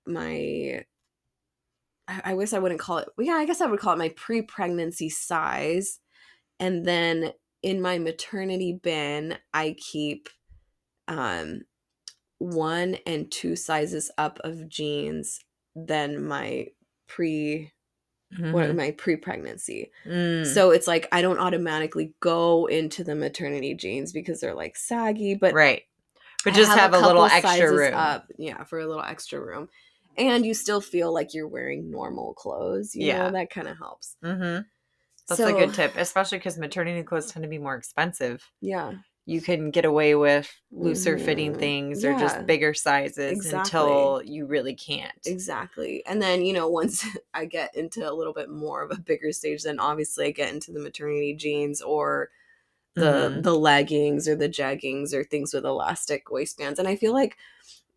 [0.07, 0.84] my.
[2.09, 3.09] I, I wish I wouldn't call it.
[3.16, 6.01] Well, yeah, I guess I would call it my pre-pregnancy size,
[6.59, 7.32] and then
[7.62, 10.28] in my maternity bin, I keep
[11.09, 11.62] um
[12.38, 15.41] one and two sizes up of jeans
[15.74, 16.68] than my
[17.07, 17.72] pre
[18.38, 18.76] what Mhm.
[18.76, 19.91] my pre-pregnancy.
[20.07, 20.47] Mm.
[20.47, 25.34] So it's like I don't automatically go into the maternity jeans because they're like saggy,
[25.34, 25.82] but right.
[26.45, 27.95] But just have, a little extra room.
[27.95, 29.68] up, yeah, for a little extra room.
[30.16, 32.95] And you still feel like you're wearing normal clothes.
[32.95, 33.24] You Yeah.
[33.24, 34.16] know, that kind of helps.
[34.24, 34.62] Mm-hmm.
[35.28, 38.45] That's so, a good tip, especially because maternity clothes tend to be more expensive.
[38.61, 38.95] Yeah.
[39.26, 41.59] You can get away with looser fitting Mhm.
[41.59, 42.18] things or Yeah.
[42.20, 43.61] just bigger sizes Exactly.
[43.61, 45.12] until you really can't.
[45.26, 46.05] Exactly.
[46.07, 49.30] And then, you know, once I get into a little bit more of a bigger
[49.30, 52.30] stage, then obviously I get into the maternity jeans or
[52.95, 53.43] the Mhm.
[53.43, 56.78] the leggings or the jeggings or things with elastic waistbands.
[56.78, 57.36] And I feel like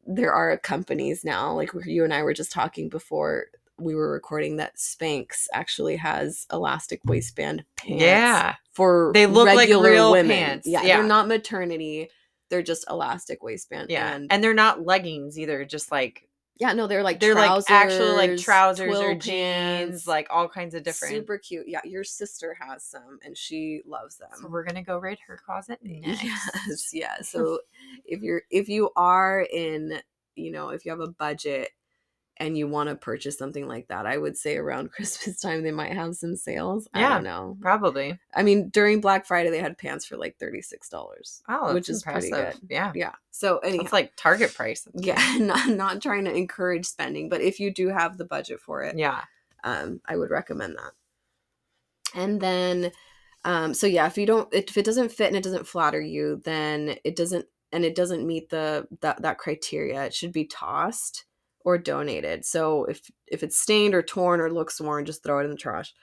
[0.06, 3.48] there are companies now, like you and I were just talking before
[3.80, 8.56] we were recording that Spanx actually has elastic waistband pants Yeah.
[8.72, 10.30] for They look like real women.
[10.36, 10.68] pants.
[10.68, 10.98] Yeah, Yeah.
[10.98, 12.10] they're not maternity.
[12.50, 13.90] They're just elastic waistband.
[13.90, 14.14] Yeah.
[14.14, 16.28] And, And, they're not leggings either, just like
[16.58, 20.76] yeah, no, they're like they're like actual like trousers or jeans, pants, like all kinds
[20.76, 21.16] of different.
[21.16, 21.68] Super cute.
[21.68, 24.30] Yeah, your sister has some and she loves them.
[24.40, 26.24] So we're gonna go raid her closet next.
[26.24, 27.16] Yes, yeah.
[27.24, 27.60] So
[28.06, 30.00] if you're if you are in,
[30.36, 31.72] you know, if you have a budget
[32.38, 35.72] and you want to purchase something like that, I would say around Christmas time they
[35.72, 36.88] might have some sales.
[36.94, 37.10] I Yeah.
[37.16, 37.58] don't know.
[37.62, 38.20] Probably.
[38.36, 41.42] I mean, during Black Friday they had pants for like thirty six dollars.
[41.48, 42.60] Oh, which is pretty impressive.
[42.62, 42.72] good.
[42.72, 42.92] Yeah.
[42.96, 43.12] Yeah.
[43.32, 44.88] So anyhow, It's like Target price.
[44.94, 48.84] Yeah, not not trying to encourage spending, but if you do have the budget for
[48.84, 48.98] it.
[48.98, 49.22] Yeah.
[49.64, 50.92] um, I would recommend that.
[52.16, 52.92] And then,
[53.46, 56.42] um, so yeah, if you don't, if it doesn't fit and it doesn't flatter you,
[56.44, 61.26] then it doesn't, and it doesn't meet the that that criteria, it should be tossed
[61.64, 62.46] or donated.
[62.46, 65.58] So if if it's stained or torn or looks worn, just throw it in the
[65.58, 65.94] trash.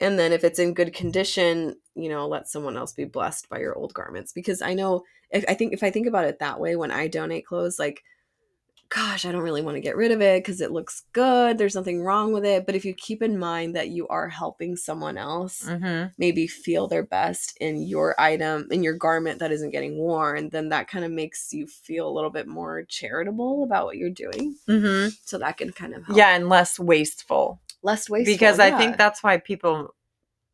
[0.00, 3.58] And then if it's in good condition, you know, let someone else be blessed by
[3.58, 4.32] your old garments.
[4.32, 7.08] Because I know, if I think if I think about it that way, when I
[7.08, 8.02] donate clothes, like
[8.88, 11.58] gosh, I don't really want to get rid of it because it looks good.
[11.58, 12.66] There's nothing wrong with it.
[12.66, 16.08] But if you keep in mind that you are helping someone else Mm-hmm.
[16.18, 20.68] maybe feel their best in your item, in your garment that isn't getting worn, then
[20.70, 24.56] that kind of makes you feel a little bit more charitable about what you're doing.
[24.68, 25.08] Mm-hmm.
[25.24, 26.16] So that can kind of help.
[26.18, 27.60] Yeah, and less wasteful.
[27.82, 28.34] Less wasteful.
[28.34, 29.94] because I think that's why people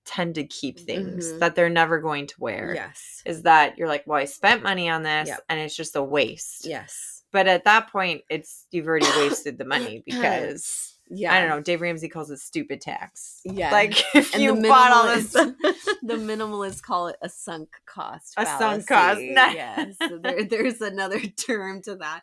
[0.05, 1.39] tend to keep things Mhm.
[1.39, 2.75] that they're never going to wear.
[2.75, 3.23] Yes.
[3.25, 5.45] Is that you're like, well, I spent money on this Yep.
[5.49, 6.67] and it's just a waste.
[6.67, 7.22] Yes.
[7.33, 11.33] But at that point, it's you've already wasted the money because Yeah.
[11.35, 11.61] I don't know.
[11.61, 13.41] Dave Ramsey calls it stupid tax.
[13.45, 13.71] Yeah.
[13.73, 18.35] Like if And you bought all this, the minimalists call it a sunk cost.
[18.37, 18.89] A sunk cost.
[18.89, 19.31] fallacy.
[19.33, 19.55] Nice.
[19.55, 22.23] Yes, so there, there's another term to that.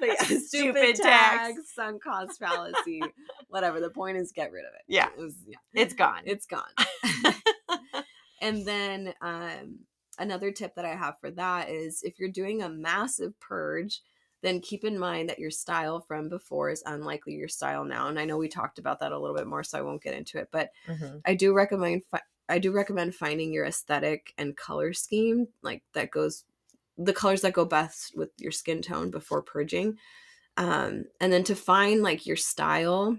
[0.00, 1.74] But yeah, stupid, Stupid tax, tax.
[1.74, 3.00] sunk cost fallacy,
[3.48, 3.80] whatever.
[3.80, 4.82] The point is, get rid of it.
[4.88, 5.08] Yeah.
[5.16, 6.22] It was- yeah, it's gone.
[6.24, 6.62] it's gone.
[8.40, 9.80] and then um,
[10.18, 14.00] another tip that I have for that is if you're doing a massive purge,
[14.42, 18.08] then keep in mind that your style from before is unlikely your style now.
[18.08, 20.14] And I know we talked about that a little bit more, so I won't get
[20.14, 20.48] into it.
[20.52, 21.22] But Mhm.
[21.24, 26.10] I do recommend fi- I do recommend finding your aesthetic and color scheme like that
[26.10, 26.44] goes
[26.98, 29.98] the colors that go best with your skin tone before purging.
[30.58, 33.18] Um, and then to find like your style,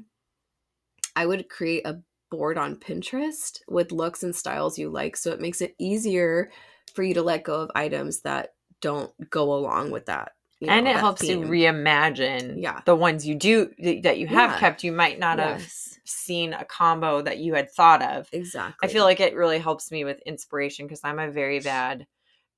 [1.15, 5.39] I would create a board on Pinterest with looks and styles you like so it
[5.39, 6.51] makes it easier
[6.93, 10.34] for you to let go of items that don't go along with that.
[10.60, 12.82] You and know, it that helps you reimagine Yeah.
[12.86, 13.72] the ones you do
[14.04, 14.60] that you have Yeah.
[14.60, 14.84] kept.
[14.84, 15.68] You might not have
[16.06, 18.30] seen a combo that you had thought of.
[18.32, 18.88] exactly.
[18.88, 22.08] I feel like it really helps me with inspiration because I'm a very bad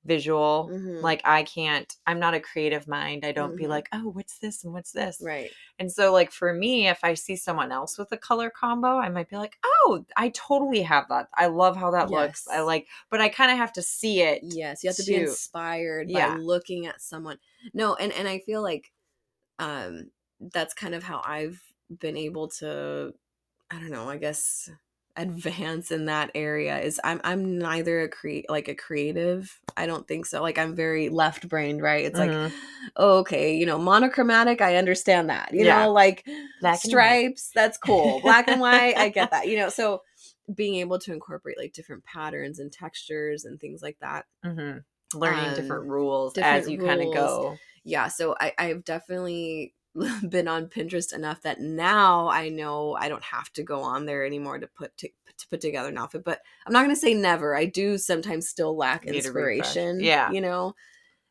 [0.06, 0.68] visual.
[0.70, 1.02] Mhm.
[1.02, 1.94] Like I can't.
[2.06, 3.24] I'm not a creative mind.
[3.24, 3.68] I don't be Mhm.
[3.68, 5.20] like, oh, what's this and what's this.
[5.20, 5.50] right.
[5.78, 9.08] And so, like for me, if I see someone else with a color combo, I
[9.08, 11.28] might be like, oh, I totally have that.
[11.34, 12.46] I love how that looks.
[12.48, 14.40] I like, but I kind of have to see it.
[14.42, 16.34] Yes, you have to be inspired Yeah.
[16.34, 17.38] by looking at someone.
[17.74, 18.92] No, and and I feel like
[19.58, 21.62] um that's kind of how I've
[22.00, 23.14] been able to
[23.70, 24.70] I don't know, I guess
[25.16, 29.60] advance in that area is I'm I'm neither a create like a creative.
[29.76, 30.42] I don't think so.
[30.42, 32.04] Like I'm very left brained, right?
[32.04, 32.52] It's Mhm.
[32.52, 32.52] like
[32.96, 35.52] oh, okay, you know, monochromatic, I understand that.
[35.52, 35.84] You Yeah.
[35.86, 36.26] know, like
[36.60, 38.20] Black stripes, that's cool.
[38.20, 39.46] Black and white, I get that.
[39.48, 40.02] You know, so
[40.54, 44.26] being able to incorporate like different patterns and textures and things like that.
[44.42, 44.78] hmm
[45.14, 47.58] Learning different Um, rules as you kind of go.
[47.84, 49.74] Yeah, so I, I've definitely
[50.28, 54.24] been on Pinterest enough that now I know I don't have to go on there
[54.24, 56.24] anymore to put to, to put together an outfit.
[56.24, 57.56] But I'm not gonna say never.
[57.56, 60.00] I do sometimes still lack inspiration.
[60.00, 60.30] Yeah.
[60.30, 60.74] you know.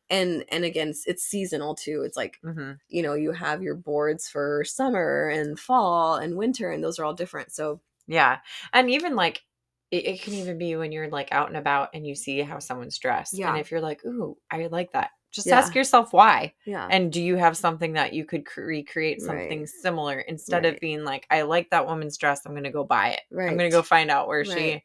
[0.08, 2.02] And and again, it's, it's seasonal too.
[2.04, 6.70] It's like hmm you know you have your boards for summer and fall and winter,
[6.70, 7.52] and those are all different.
[7.52, 8.38] So Yeah.
[8.72, 9.42] And even like,
[9.90, 12.58] it, it can even be when you're like out and about and you see how
[12.58, 13.34] someone's dressed.
[13.36, 13.50] Yeah.
[13.50, 15.58] And if you're like, ooh, I like that, just Yeah.
[15.58, 16.54] ask yourself why.
[16.64, 19.68] yeah, And do you have something that you could cre- recreate something Right.
[19.68, 22.44] similar instead of being like, I like that woman's dress.
[22.44, 23.20] I'm going to go buy it.
[23.30, 23.48] right.
[23.48, 24.82] I'm going to go find out where she,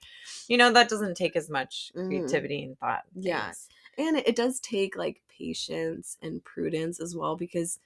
[0.47, 2.07] you know, that doesn't take as much Mhm.
[2.07, 3.03] creativity and thought.
[3.15, 3.51] and Yeah.
[3.97, 7.79] and it, it does take like patience and prudence as well because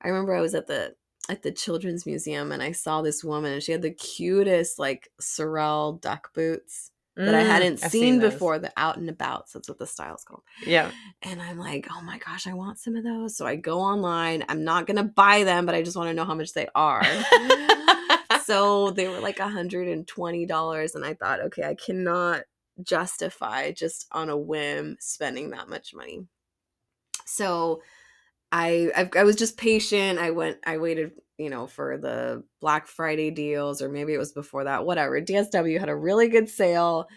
[0.00, 0.94] i remember i was at the
[1.28, 5.08] at the children's museum and i saw this woman and she had the cutest like
[5.20, 9.68] sorel duck boots that i Mm, hadn't I've seen, before the out and abouts that's
[9.68, 10.42] what the style's called.
[10.66, 10.90] Yeah.
[11.22, 13.36] and i'm like oh my gosh i want some of those.
[13.36, 14.44] So i go online.
[14.48, 17.02] I'm not gonna buy them but i just want to know how much they are.
[18.44, 22.42] So they were like $120 and i thought okay i cannot
[22.82, 26.26] justify just on a whim spending that much money.
[27.24, 27.82] So
[28.52, 32.86] I, I i was just patient i went i waited you know for the black
[32.86, 35.20] friday deals or maybe it was before that whatever.
[35.20, 37.08] Dsw had a really good sale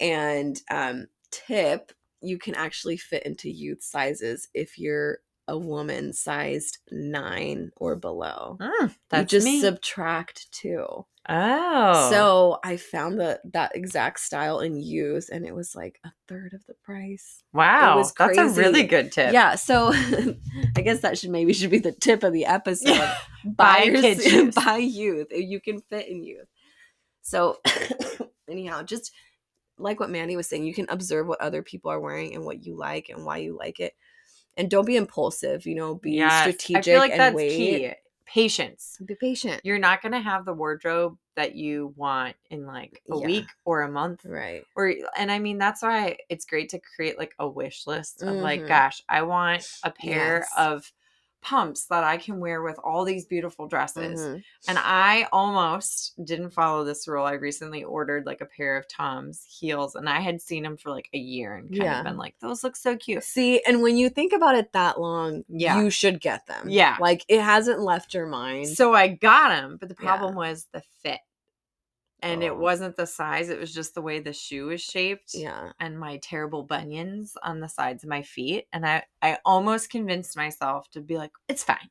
[0.00, 5.18] and um tip you can actually fit into youth sizes if you're
[5.48, 9.60] a woman sized nine or below Mm, you just me.
[9.60, 11.06] subtract two.
[11.28, 12.10] oh.
[12.10, 16.52] So I found the that exact style in youth, and it was like a third
[16.54, 17.42] of the price.
[17.52, 17.96] wow.
[17.96, 19.32] was That's a really good tip.
[19.32, 19.90] Yeah, so
[20.76, 22.88] I guess that should maybe should be the tip of the episode.
[22.90, 23.14] Yeah.
[23.44, 24.54] buy kids' kids, youth.
[24.54, 25.28] buy youth.
[25.32, 26.48] You can fit in youth.
[27.22, 27.58] So
[28.48, 29.12] anyhow, just
[29.78, 32.64] like what Mandy was saying, you can observe what other people are wearing and what
[32.64, 33.94] you like and why you like it.
[34.56, 36.40] And don't be impulsive, you know, be Yes.
[36.40, 37.56] strategic I feel like and that's wait.
[37.56, 37.92] key.
[38.26, 38.96] Patience.
[39.04, 39.60] Be patient.
[39.64, 43.26] You're not going to have the wardrobe that you want in like a Yeah.
[43.26, 44.24] week or a month.
[44.24, 44.62] Right.
[44.76, 48.36] Or and I mean that's why it's great to create like a wish list of
[48.36, 48.68] like Mhm.
[48.68, 50.52] gosh, I want a pair Yes.
[50.56, 50.92] of
[51.42, 54.20] pumps that I can wear with all these beautiful dresses.
[54.20, 54.42] Mhm.
[54.68, 57.24] And I almost didn't follow this rule.
[57.24, 60.90] I recently ordered like a pair of Tom's heels and I had seen them for
[60.90, 61.98] like a year and kind Yeah.
[62.00, 63.24] of been like, those look so cute.
[63.24, 65.80] See, and when you think about it that long, Yeah.
[65.80, 66.68] you should get them.
[66.68, 66.96] Yeah.
[67.00, 68.68] Like it hasn't left your mind.
[68.68, 70.06] So I got them, but the Yeah.
[70.08, 71.20] problem was the fit.
[72.22, 72.56] And it Oh.
[72.56, 75.34] wasn't the size, it was just the way the shoe is shaped.
[75.34, 75.72] yeah.
[75.80, 78.68] And my terrible bunions on the sides of my feet.
[78.72, 81.90] And I, I almost convinced myself to be like, it's fine.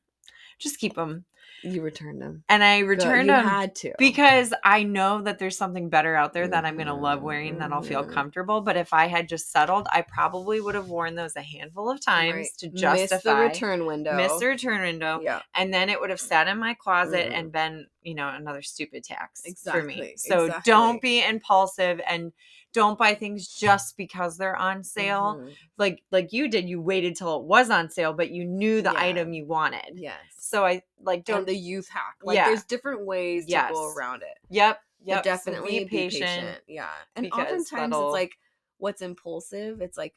[0.58, 1.26] Just keep them.
[1.62, 2.44] You returned them.
[2.48, 3.92] And I Good, returned you them had to.
[3.98, 7.58] because I know that there's something better out there that I'm going to love wearing
[7.58, 8.12] that I'll feel mhm.
[8.12, 8.60] comfortable.
[8.60, 12.00] But if I had just settled, I probably would have worn those a handful of
[12.00, 12.46] times Right.
[12.58, 14.16] to Miss justify the return window.
[14.16, 15.42] miss the return window Yeah.
[15.54, 17.34] and then it would have sat in my closet Mhm.
[17.34, 19.80] and been you know another stupid tax exactly.
[19.80, 20.70] for me so exactly.
[20.72, 22.32] don't be impulsive and
[22.72, 25.56] don't buy things just because they're on sale Mhm.
[25.76, 28.92] like like you did you waited till it was on sale but you knew the
[28.92, 29.00] Yeah.
[29.02, 30.16] item you wanted Yes.
[30.38, 32.16] so i like Don't don't the youth hack.
[32.22, 32.46] Like Yeah.
[32.46, 34.38] there's different ways to go around it.
[34.48, 36.90] yep But yep so definitely be patient, Yeah.
[37.16, 38.32] And oftentimes that'll- it's like
[38.78, 40.14] what's impulsive, it's like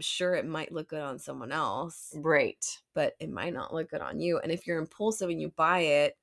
[0.00, 4.00] sure it might look good on someone else, right but it might not look good
[4.00, 4.38] on you.
[4.38, 6.18] And if you're impulsive and you buy it,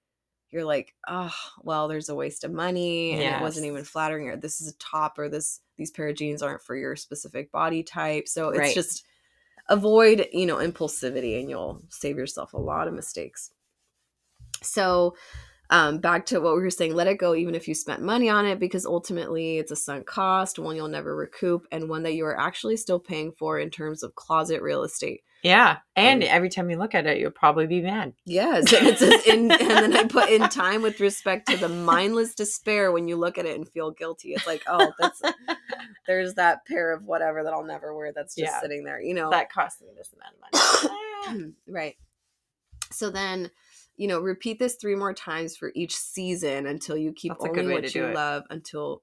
[0.52, 1.34] you're like, oh,
[1.64, 4.78] well, there's a waste of money and it wasn't even flattering or this is a
[4.78, 8.28] top or this these pair of jeans aren't for your specific body type.
[8.28, 8.74] So it's Right.
[8.74, 9.06] just
[9.70, 13.52] avoid, you know, impulsivity and you'll save yourself a lot of mistakes.
[14.64, 15.16] So
[15.70, 18.30] um, back to what we were saying, let it go even if you spent money
[18.30, 22.14] on it because ultimately it's a sunk cost, one you'll never recoup, and one that
[22.14, 25.24] you are actually still paying for in terms of closet real estate.
[25.44, 29.00] Yeah and every time you look at it you'll probably be mad Yes, and, it's
[29.02, 33.08] just in, and then I put in time with respect to the mindless despair when
[33.08, 34.34] you look at it and feel guilty.
[34.34, 35.22] It's like, oh, that's
[36.08, 38.62] there's that pair of whatever that I'll never wear that's just Yeah.
[38.62, 39.30] sitting there, you know.
[39.32, 41.96] that cost me this amount of money right.
[42.92, 43.50] So then,
[43.98, 47.74] you know, repeat this three more times for each season until you keep That's only
[47.74, 49.02] what you love until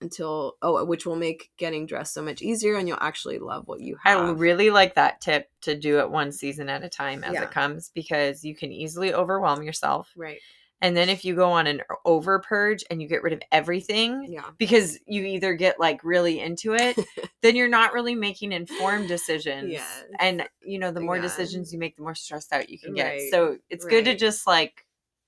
[0.00, 3.80] until oh, which will make getting dressed so much easier and you'll actually love what
[3.80, 4.20] you have.
[4.20, 7.44] I really like that tip to do it one season at a time as Yeah.
[7.44, 10.12] it comes because you can easily overwhelm yourself.
[10.16, 10.38] right.
[10.82, 14.26] And then if you go on an over purge and you get rid of everything
[14.28, 14.44] Yeah.
[14.58, 16.96] because you either get like really into it,
[17.42, 19.72] then you're not really making informed decisions.
[19.72, 20.04] Yes.
[20.20, 21.22] And you know, the more Yeah.
[21.22, 23.30] decisions you make, the more stressed out you can Right, get.
[23.30, 24.84] So it's good to just like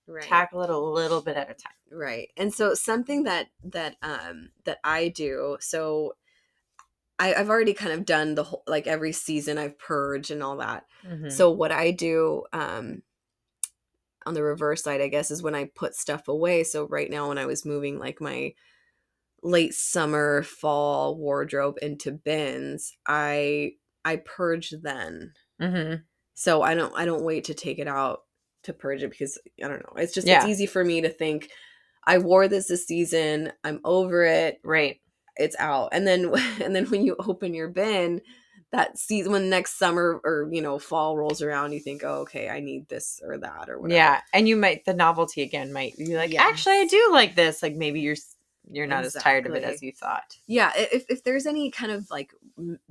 [0.08, 0.24] Right.
[0.24, 1.72] tackle it a little bit at a time.
[1.92, 2.30] Right.
[2.36, 6.14] And so something that that um that I do, so
[7.18, 10.56] I, I've already kind of done the whole like every season I've purged and all
[10.58, 10.86] that.
[11.06, 11.30] Mhm.
[11.30, 13.02] So what I do um
[14.26, 16.64] on the reverse side, I guess, is when I put stuff away.
[16.64, 18.54] So right now when I was moving like my
[19.42, 23.72] late summer, fall wardrobe into bins, I
[24.04, 25.32] I purge then.
[25.60, 26.04] Mhm.
[26.34, 28.22] So I don't I don't wait to take it out
[28.64, 29.94] to purge it because I don't know.
[29.96, 30.38] It's just Yeah.
[30.38, 31.50] it's easy for me to think
[32.06, 33.52] I wore this this season.
[33.64, 34.60] I'm over it.
[34.64, 35.00] right.
[35.36, 35.90] It's out.
[35.92, 36.32] And then
[36.62, 38.20] and then when you open your bin,
[38.70, 42.48] that season when next summer or you know fall rolls around, you think, oh okay,
[42.48, 43.96] I need this or that or whatever.
[43.96, 47.62] Yeah, and you might the novelty again might be like, actually, I do like this.
[47.62, 48.16] Like maybe you're
[48.70, 50.36] you're not as tired of it as you thought.
[50.46, 50.72] Yeah.
[50.76, 52.32] If if there's any kind of like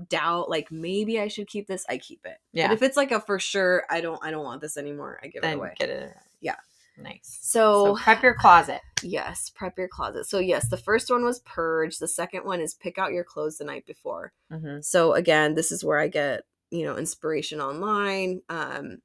[0.09, 2.38] doubt, like maybe I should keep this, I keep it.
[2.53, 2.67] Yeah.
[2.67, 5.19] But if it's like a for sure, I don't I don't want this anymore.
[5.23, 5.73] I give it away.
[5.78, 6.13] get it.
[6.41, 6.55] Yeah.
[6.97, 7.38] Nice.
[7.41, 8.82] So, So prep your closet.
[9.03, 10.25] Yes, prep your closet.
[10.25, 11.99] So yes, the first one was purge.
[11.99, 14.34] The second one is pick out your clothes the night before.
[14.51, 18.41] hmm So again, this is where I get, you know, inspiration online.
[18.49, 18.97] Um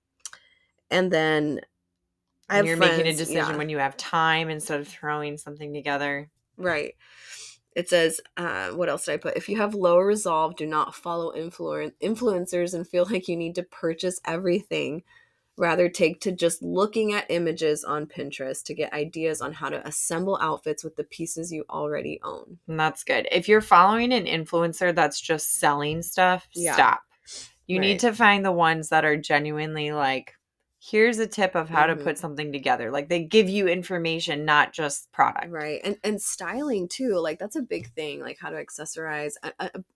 [0.90, 1.60] and then
[2.48, 6.30] I you're making a decision yeah, when you have time instead of throwing something together.
[6.62, 6.94] Right.
[7.74, 9.36] It says, uh, what else did I put?
[9.36, 13.54] If you have low resolve, do not follow influen- influencers and feel like you need
[13.54, 15.02] to purchase everything.
[15.58, 19.86] Rather, take to just looking at images on Pinterest to get ideas on how to
[19.86, 22.58] assemble outfits with the pieces you already own.
[22.68, 23.28] And that's good.
[23.30, 26.74] If you're following an influencer that's just selling stuff, Yeah.
[26.74, 27.02] stop.
[27.66, 27.86] You Right.
[27.86, 30.34] need to find the ones that are genuinely like,
[30.84, 31.96] here's a tip of how Mhm.
[31.98, 32.90] to put something together.
[32.90, 35.48] Like they give you information, not just product.
[35.50, 39.34] right and and styling too like that's a big thing like how to accessorize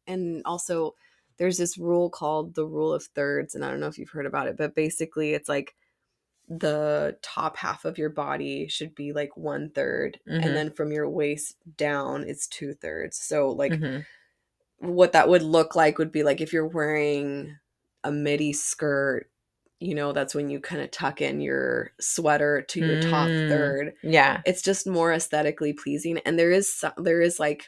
[0.06, 0.94] and also
[1.38, 4.26] there's this rule called the rule of thirds and i don't know if you've heard
[4.26, 5.74] about it but basically it's like
[6.48, 10.44] the top half of your body should be like one third, Mhm.
[10.44, 14.06] and then from your waist down it's two thirds so like Mhm.
[14.78, 17.56] what that would look like would be like if you're wearing
[18.04, 19.28] a midi skirt
[19.80, 23.48] you know that's when you kind of tuck in your sweater to your top Mm.
[23.48, 24.40] third Yeah.
[24.46, 27.66] it's just more aesthetically pleasing and there is there is like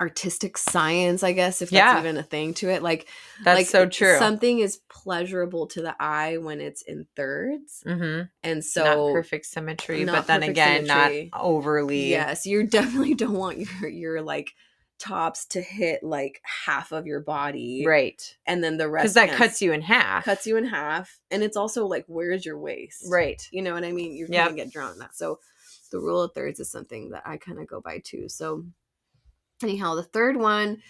[0.00, 1.98] artistic science i guess if that's Yeah.
[1.98, 3.06] even a thing to it like
[3.44, 4.16] That's like so true.
[4.18, 9.44] something is pleasurable to the eye when it's in thirds hmm and so not perfect
[9.44, 11.30] symmetry, not but then again, symmetry.
[11.32, 12.08] not overly.
[12.08, 14.52] yes you definitely don't want your your like
[15.00, 18.22] tops to hit like half of your body Right.
[18.46, 20.24] and then the rest Because that cuts you in half.
[20.24, 23.42] cuts you in half and it's also like where's your waist Right.
[23.50, 24.14] you know what I mean?
[24.14, 24.44] You're Yep.
[24.46, 25.16] gonna get drawn in that.
[25.16, 25.40] So
[25.90, 28.28] the rule of thirds is something that I kind of go by too.
[28.28, 28.64] So
[29.62, 30.82] anyhow, the third one,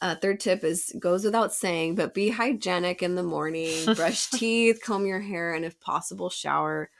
[0.00, 3.84] uh, third tip is goes without saying, but be hygienic in the morning.
[3.94, 6.90] Brush teeth, comb your hair, and if possible, shower.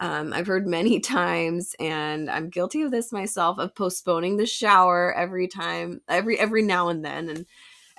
[0.00, 5.14] Um, I've heard many times, and I'm guilty of this myself, of postponing the shower
[5.14, 7.46] every time, every every now and then, and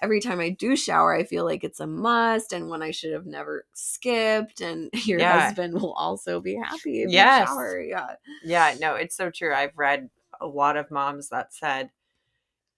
[0.02, 3.14] every time I do shower, I feel like it's a must and one I should
[3.14, 4.62] have never skipped.
[4.62, 5.26] And your Yeah.
[5.26, 7.41] husband will also be happy if Yes.
[7.41, 7.82] you shower.
[7.82, 8.16] Yeah.
[8.43, 9.54] Yeah, no, it's so true.
[9.54, 10.10] I've read
[10.41, 11.91] a lot of moms that said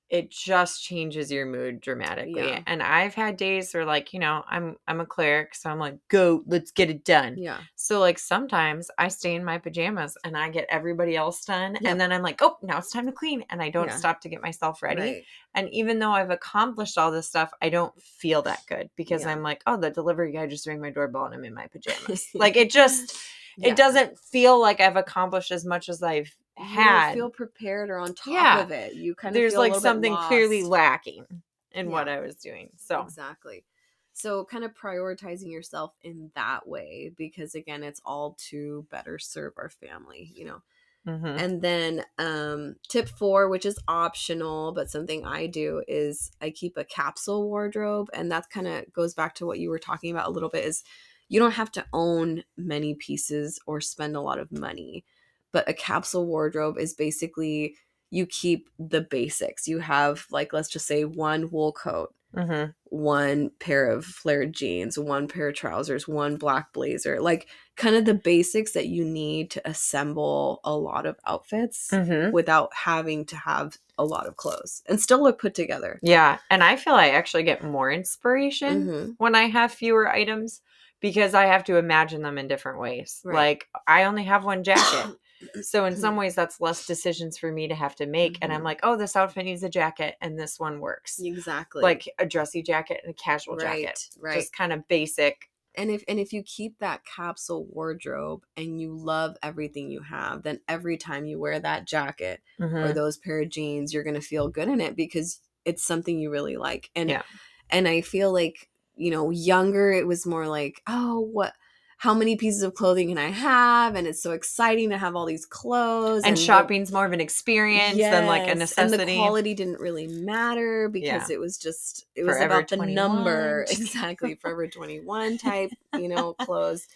[0.09, 2.47] it just changes your mood dramatically.
[2.49, 2.61] Yeah.
[2.65, 5.97] And I've had days where like, you know, I'm I'm a choleric, so I'm like,
[6.07, 7.35] go, let's get it done.
[7.37, 7.59] Yeah.
[7.75, 11.83] So like sometimes I stay in my pajamas and I get everybody else done Yep.
[11.91, 13.97] and then I'm like, oh, now it's time to clean and I don't Yeah.
[13.97, 15.01] stop to get myself ready.
[15.01, 15.23] Right.
[15.55, 19.31] And even though I've accomplished all this stuff, I don't feel that good because Yeah.
[19.31, 22.27] I'm like, oh, the delivery guy just rang my doorbell and I'm in my pajamas.
[22.33, 23.17] like it just
[23.61, 27.13] it doesn't feel like I've accomplished as much as I've had.
[27.13, 28.55] feel prepared or on top Yeah.
[28.55, 28.95] of it.
[28.95, 31.27] You kind of There's feel a like something clearly lacking
[31.71, 32.71] in what I was doing.
[32.77, 33.65] So Exactly.
[34.13, 39.53] So kind of prioritizing yourself in that way because again it's all to better serve
[39.57, 40.63] our family, you know.
[41.05, 41.37] mhm.
[41.37, 46.77] And then um tip 4 which is optional but something I do is I keep
[46.77, 50.27] a capsule wardrobe and that kind of goes back to what you were talking about
[50.27, 50.83] a little bit is
[51.29, 55.05] you don't have to own many pieces or spend a lot of money.
[55.51, 57.75] But a capsule wardrobe is basically
[58.09, 59.67] you keep the basics.
[59.67, 62.73] You have like let's just say one wool coat Mhm.
[62.89, 68.05] one pair of flared jeans, one pair of trousers, one black blazer, like kind of
[68.05, 72.31] the basics that you need to assemble a lot of outfits Mhm.
[72.31, 75.99] without having to have a lot of clothes and still look put together.
[76.01, 79.15] Yeah, and I feel I actually get more inspiration Mhm.
[79.17, 80.61] when I have fewer items
[80.99, 83.21] because I have to imagine them in different ways.
[83.23, 83.35] Right.
[83.35, 85.05] Like I only have one jacket.
[85.61, 88.61] So in some ways that's less decisions for me to have to make and I'm
[88.61, 88.63] Mhm.
[88.63, 91.83] like, "Oh, this outfit needs a jacket and this one works." Exactly.
[91.83, 93.99] Like a dressy jacket and a casual jacket.
[93.99, 94.39] right, right.
[94.39, 98.95] Just kind of basic and if and if you keep that capsule wardrobe and you
[98.97, 102.41] love everything you have, then every time you wear that jacket
[102.79, 102.93] or Mhm.
[102.93, 106.57] those pair of jeans, you're gonna feel good in it because it's something you really
[106.57, 106.89] like.
[106.95, 107.23] And Yeah.
[107.69, 111.53] and I feel like, you know, younger it was more like, oh, what
[111.97, 113.95] how many pieces of clothing can I have?
[113.95, 116.23] And it's so exciting to have all these clothes.
[116.25, 118.77] and the- shopping's more of an experience than like a Yes, necessity.
[118.77, 122.77] And the quality didn't really matter because it was just it was Forever about the
[122.77, 126.87] number exactly Forever 21 type, you know, clothes.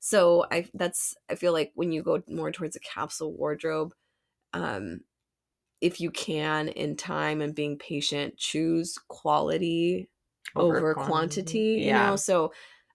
[0.00, 3.94] So I that's I feel like when you go more towards a capsule wardrobe,
[4.54, 5.02] um
[5.80, 10.08] if you can in time and being patient, choose quality
[10.56, 11.94] over, quantity, you Yeah.
[11.94, 12.16] know.
[12.16, 12.52] So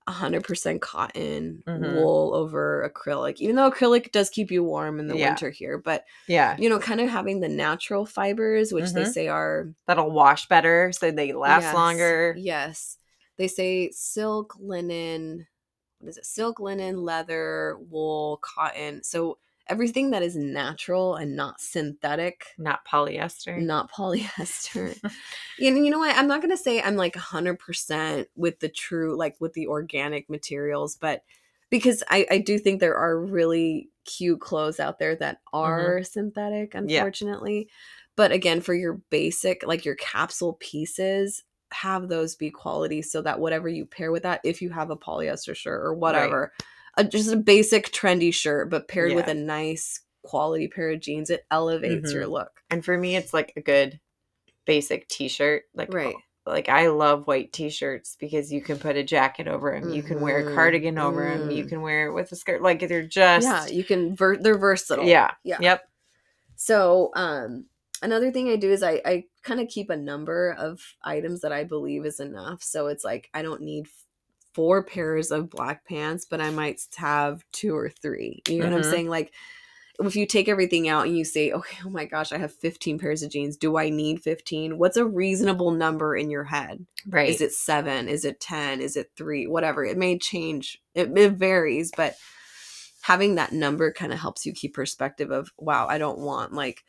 [0.08, 1.96] 100% cotton, Mhm.
[1.96, 3.38] wool over acrylic.
[3.38, 5.30] Even though acrylic does keep you warm in the Yeah.
[5.30, 6.56] winter here, but yeah.
[6.60, 9.14] you know, kind of having the natural fibers, which they Mhm.
[9.14, 12.36] say are That'll wash better so they last yes, longer.
[12.38, 12.98] Yes.
[13.38, 15.48] They say silk, linen,
[16.00, 16.26] what is it?
[16.26, 19.04] Silk, linen, leather, wool, cotton.
[19.04, 23.60] So everything that is natural and not synthetic, Not polyester.
[23.60, 24.98] not polyester.
[25.60, 26.16] you, know, you know what?
[26.16, 30.30] I'm not going to say I'm like 100% with the true, like with the organic
[30.30, 31.24] materials, but
[31.70, 35.58] because I, I do think there are really cute clothes out there that mm-hmm.
[35.58, 36.80] are synthetic, Yeah.
[36.80, 37.70] unfortunately.
[38.16, 43.40] But again, for your basic, like your capsule pieces, have those be quality so that
[43.40, 46.54] whatever you pair with that, if you have a polyester shirt or whatever,
[46.98, 51.30] a, just a basic trendy shirt, but paired with a nice quality pair of jeans,
[51.30, 52.32] it elevates your Mhm.
[52.32, 52.52] look.
[52.70, 54.00] And for me, it's like a good
[54.66, 55.64] basic t-shirt.
[55.74, 56.16] Like Right.
[56.48, 59.92] Like I love white t-shirts because you can put a jacket over them.
[59.92, 60.56] You can wear a Mhm.
[60.56, 61.50] cardigan over them.
[61.52, 61.70] You Mm.
[61.70, 62.62] can wear it with a skirt.
[62.62, 65.06] Like they're just yeah, you can, ver- they're versatile.
[65.06, 65.32] yeah.
[65.44, 65.58] Yeah.
[65.60, 65.90] Yep.
[66.56, 67.66] So, um,
[68.02, 71.52] another thing I do is I, I kind of keep a number of items that
[71.52, 72.62] I believe is enough.
[72.64, 73.88] So it's like I don't need
[74.56, 78.42] four pairs of black pants, but I might have two or three.
[78.48, 78.86] You know what Mhm.
[78.86, 79.10] I'm saying?
[79.10, 79.34] Like
[80.04, 83.00] if you take everything out and you say, okay, oh my gosh, I have 15
[83.00, 83.56] pairs of jeans.
[83.56, 84.78] Do I need 15?
[84.78, 86.86] What's a reasonable number in your head?
[87.08, 87.30] Right.
[87.30, 88.10] Is it seven?
[88.10, 88.82] Is it 10?
[88.82, 89.48] Is it three?
[89.48, 89.86] Whatever.
[89.86, 90.82] It may change.
[90.94, 92.16] It, it varies, but
[93.04, 96.84] having that number kind of helps you keep perspective of, wow, I don't want like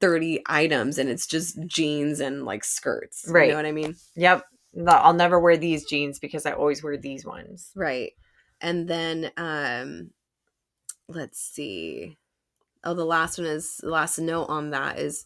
[0.00, 3.24] 30 items and it's just jeans and like skirts.
[3.28, 3.46] Right.
[3.46, 3.96] You know what I mean?
[4.14, 4.44] Yep.
[4.72, 7.70] No, I'll never wear these jeans because I always wear these ones.
[7.74, 8.12] Right.
[8.60, 10.10] And then um
[11.08, 12.16] let's see.
[12.84, 15.24] Oh, the last one is the last note on that is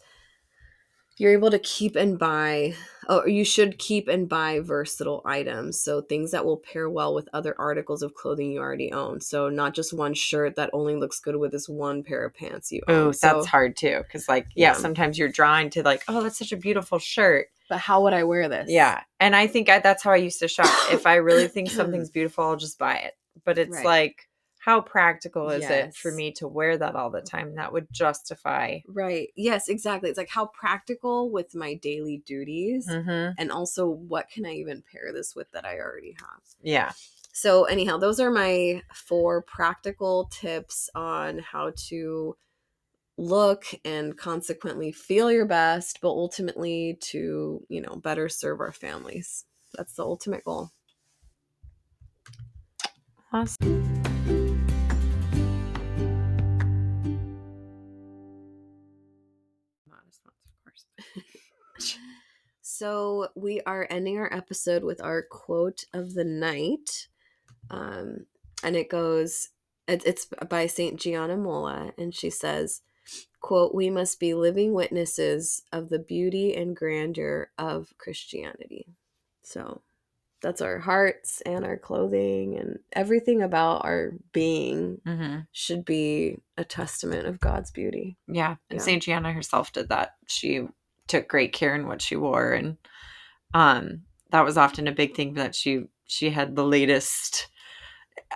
[1.18, 2.74] you're able to keep and buy
[3.08, 5.80] oh, or you should keep and buy versatile items.
[5.80, 9.20] So things that will pair well with other articles of clothing you already own.
[9.20, 12.72] So not just one shirt that only looks good with this one pair of pants
[12.72, 13.08] you own.
[13.08, 13.98] Oh, So- that's hard too.
[14.02, 14.74] Because like, yeah, Yeah.
[14.78, 17.48] sometimes you're drawn to like, oh, that's such a beautiful shirt.
[17.68, 18.68] But how would I wear this?
[18.70, 20.66] Yeah, and I think I, that's how I used to shop.
[20.92, 23.14] If I really think something's beautiful, I'll just buy it.
[23.44, 23.84] But it's Right.
[23.84, 24.28] like,
[24.62, 27.56] how practical is it for me to wear that all the time?
[27.56, 28.78] That would justify.
[28.86, 29.30] Right.
[29.34, 30.08] Yes, exactly.
[30.08, 32.86] It's like how practical with my daily duties.
[32.88, 33.32] Mm-hmm.
[33.38, 36.42] And also, what can I even pair this with that I already have?
[36.62, 36.92] Yeah.
[37.32, 42.36] So, anyhow, those are my four practical tips on how to
[43.18, 49.44] look and consequently feel your best, but ultimately to, you know, better serve our families.
[49.74, 50.70] That's the ultimate goal.
[53.32, 53.91] Awesome.
[60.72, 61.98] Course.
[62.64, 67.08] So, we are ending our episode with our quote of the night.
[67.70, 68.26] Um,
[68.62, 69.50] and it goes,
[69.86, 70.98] it, it's by St.
[70.98, 72.80] Gianna Molla, and she says,
[73.40, 78.86] quote, we must be living witnesses of the beauty and grandeur of Christianity.
[79.42, 79.82] So
[80.42, 85.40] that's our hearts and our clothing and everything about our being Mm-hmm.
[85.52, 88.16] should be a testament of God's beauty.
[88.26, 88.84] Yeah, and Yeah.
[88.84, 90.10] Saint Gianna herself did that.
[90.28, 90.66] She
[91.08, 92.76] took great care in what she wore, and
[93.54, 97.48] um, that was often a big thing that she she had the latest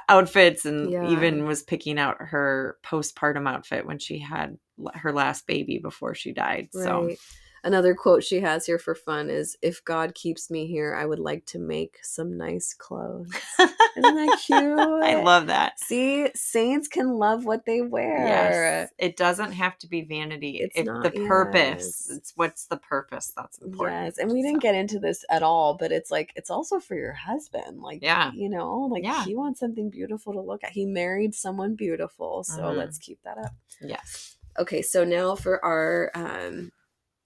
[0.09, 1.11] outfits, and Yeah.
[1.11, 4.59] even was picking out her postpartum outfit when she had
[4.95, 6.69] her last baby before she died.
[6.73, 7.19] So Right.
[7.67, 11.19] Another quote she has here for fun is If God keeps me here, I would
[11.19, 13.29] like to make some nice clothes.
[13.59, 14.79] Isn't that cute?
[14.79, 15.81] I love that.
[15.81, 18.19] See, saints can love what they wear.
[18.25, 20.59] Yes, it doesn't have to be vanity.
[20.61, 22.17] It's if not- the purpose, yes.
[22.17, 24.05] it's what's the purpose that's important.
[24.05, 26.79] Yes, and we didn't So, get into this at all, but it's like it's also
[26.79, 27.81] for your husband.
[27.83, 28.31] Like, Yeah.
[28.33, 29.25] you know, like Yeah.
[29.25, 30.71] he wants something beautiful to look at.
[30.71, 32.77] He married someone beautiful, so Mhm.
[32.77, 33.55] let's keep that up.
[33.81, 34.37] Yes.
[34.57, 36.71] Okay, so now for our um,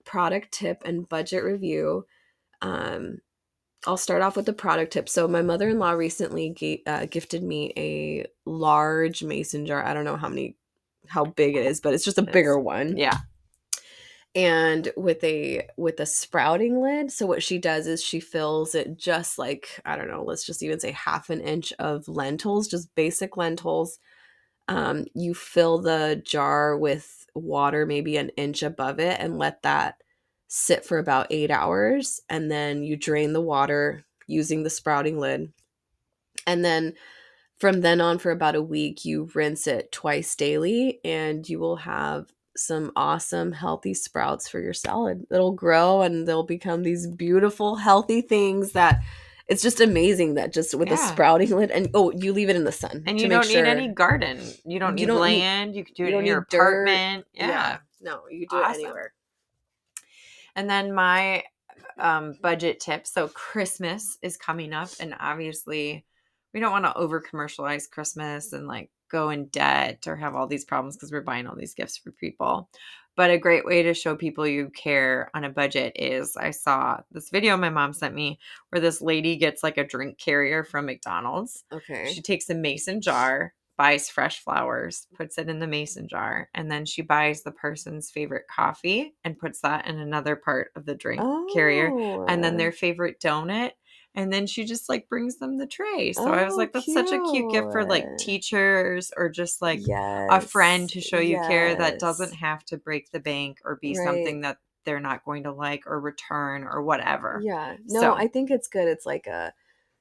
[0.04, 2.06] product tip and budget review.
[2.62, 3.18] Um,
[3.86, 5.08] I'll start off with the product tip.
[5.08, 9.84] So my mother-in-law recently uh, gifted me a large mason jar.
[9.84, 10.56] I don't know how many,
[11.06, 12.96] how big it is, but it's just a bigger one.
[12.96, 13.16] Yeah.
[14.34, 17.10] And with a with a sprouting lid.
[17.10, 20.22] So what she does is she fills it just like I don't know.
[20.22, 23.98] Let's just even say half an inch of lentils, just basic lentils.
[24.68, 29.96] Um, you fill the jar with water, maybe an inch above it, and let that
[30.48, 32.20] sit for about eight hours.
[32.28, 35.52] And then you drain the water using the sprouting lid.
[36.46, 36.94] And then
[37.58, 41.76] from then on, for about a week, you rinse it twice daily, and you will
[41.76, 42.26] have
[42.56, 45.26] some awesome, healthy sprouts for your salad.
[45.30, 49.00] It'll grow and they'll become these beautiful, healthy things that
[49.50, 52.64] it's just amazing that just with a sprouting lid and oh, you leave it in
[52.64, 53.02] the sun.
[53.06, 54.38] And you don't sure- need any garden.
[54.64, 55.74] You don't You need don't need- land.
[55.76, 57.26] you can do you it don't in your need apartment.
[57.34, 57.78] yeah.
[58.00, 58.80] No, you do Awesome.
[58.80, 59.12] it anywhere.
[60.56, 61.42] And then my
[61.98, 63.06] um, budget tip.
[63.06, 66.04] So Christmas is coming up, and obviously,
[66.54, 70.46] we don't want to over commercialize Christmas and like go in debt or have all
[70.46, 72.68] these problems because we're buying all these gifts for people.
[73.20, 77.02] But a great way to show people you care on a budget is I saw
[77.10, 78.38] this video my mom sent me
[78.70, 81.62] where this lady gets like a drink carrier from McDonald's.
[81.70, 82.10] Okay.
[82.14, 86.72] She takes a mason jar, buys fresh flowers, puts it in the mason jar, and
[86.72, 90.94] then she buys the person's favorite coffee and puts that in another part of the
[90.94, 91.20] drink
[91.52, 91.88] carrier,
[92.26, 92.56] and then Oh.
[92.56, 93.72] their favorite donut.
[94.14, 96.12] And then she just like brings them the tray.
[96.12, 99.62] So I was Oh, like, that's such a cute gift for like teachers or just
[99.62, 103.76] like a friend to show you care that doesn't have to break the bank or
[103.76, 104.04] be Right.
[104.04, 107.40] something that they're not going to like or return or whatever.
[107.44, 107.76] Yeah.
[107.86, 108.88] No, So- I think it's good.
[108.88, 109.52] It's like a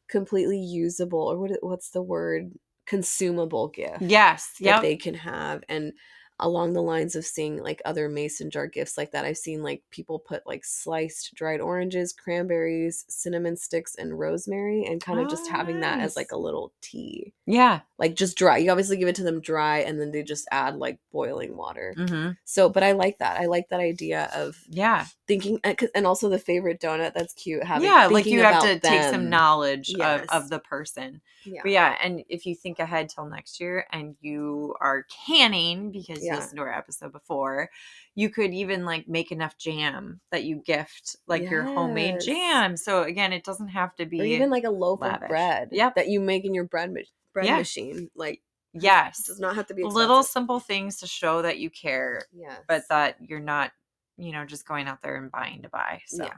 [0.08, 2.54] completely usable or what what's the word?
[2.88, 4.02] Consumable gift.
[4.02, 4.54] Yes.
[4.60, 4.72] Yeah.
[4.72, 4.82] That Yep.
[4.90, 5.94] they can have and
[6.40, 9.82] along the lines of seeing like other mason jar gifts like that i've seen like
[9.92, 15.44] people put like sliced dried oranges cranberries cinnamon sticks and rosemary and kind of just
[15.48, 17.82] Oh, having that as like a little tea yeah.
[17.98, 20.76] like just dry you obviously give it to them dry and then they just add
[20.78, 25.06] like boiling water hmm so but i like that i like that idea of Yeah.
[25.28, 28.08] thinking and also the favorite donut that's cute having yeah.
[28.08, 30.26] Like you have to about take some knowledge Yes.
[30.32, 31.22] of, of the person.
[31.46, 35.92] yeah But yeah, and if you think ahead till next year and you are canning
[35.92, 36.36] because you Yeah.
[36.38, 37.70] listened to our episode before,
[38.16, 42.78] you could even like make enough jam that you gift like your homemade jam.
[42.78, 45.24] So again, it doesn't have to be or even like a loaf lavish.
[45.24, 45.96] of bread Yep.
[45.96, 47.02] that you make in your bread ma-
[47.34, 47.58] bread Yeah.
[47.58, 48.42] machine like
[48.74, 52.62] yes, does not have to be little simple things to show that you care, Yes.
[52.68, 53.72] but that you're not,
[54.18, 56.02] you know, just going out there and buying to buy.
[56.08, 56.38] So Yeah.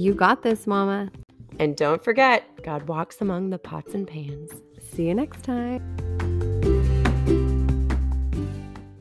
[0.00, 1.10] You got this, Mama.
[1.58, 4.50] And don't forget, God walks among the pots and pans.
[4.94, 6.18] See you next time.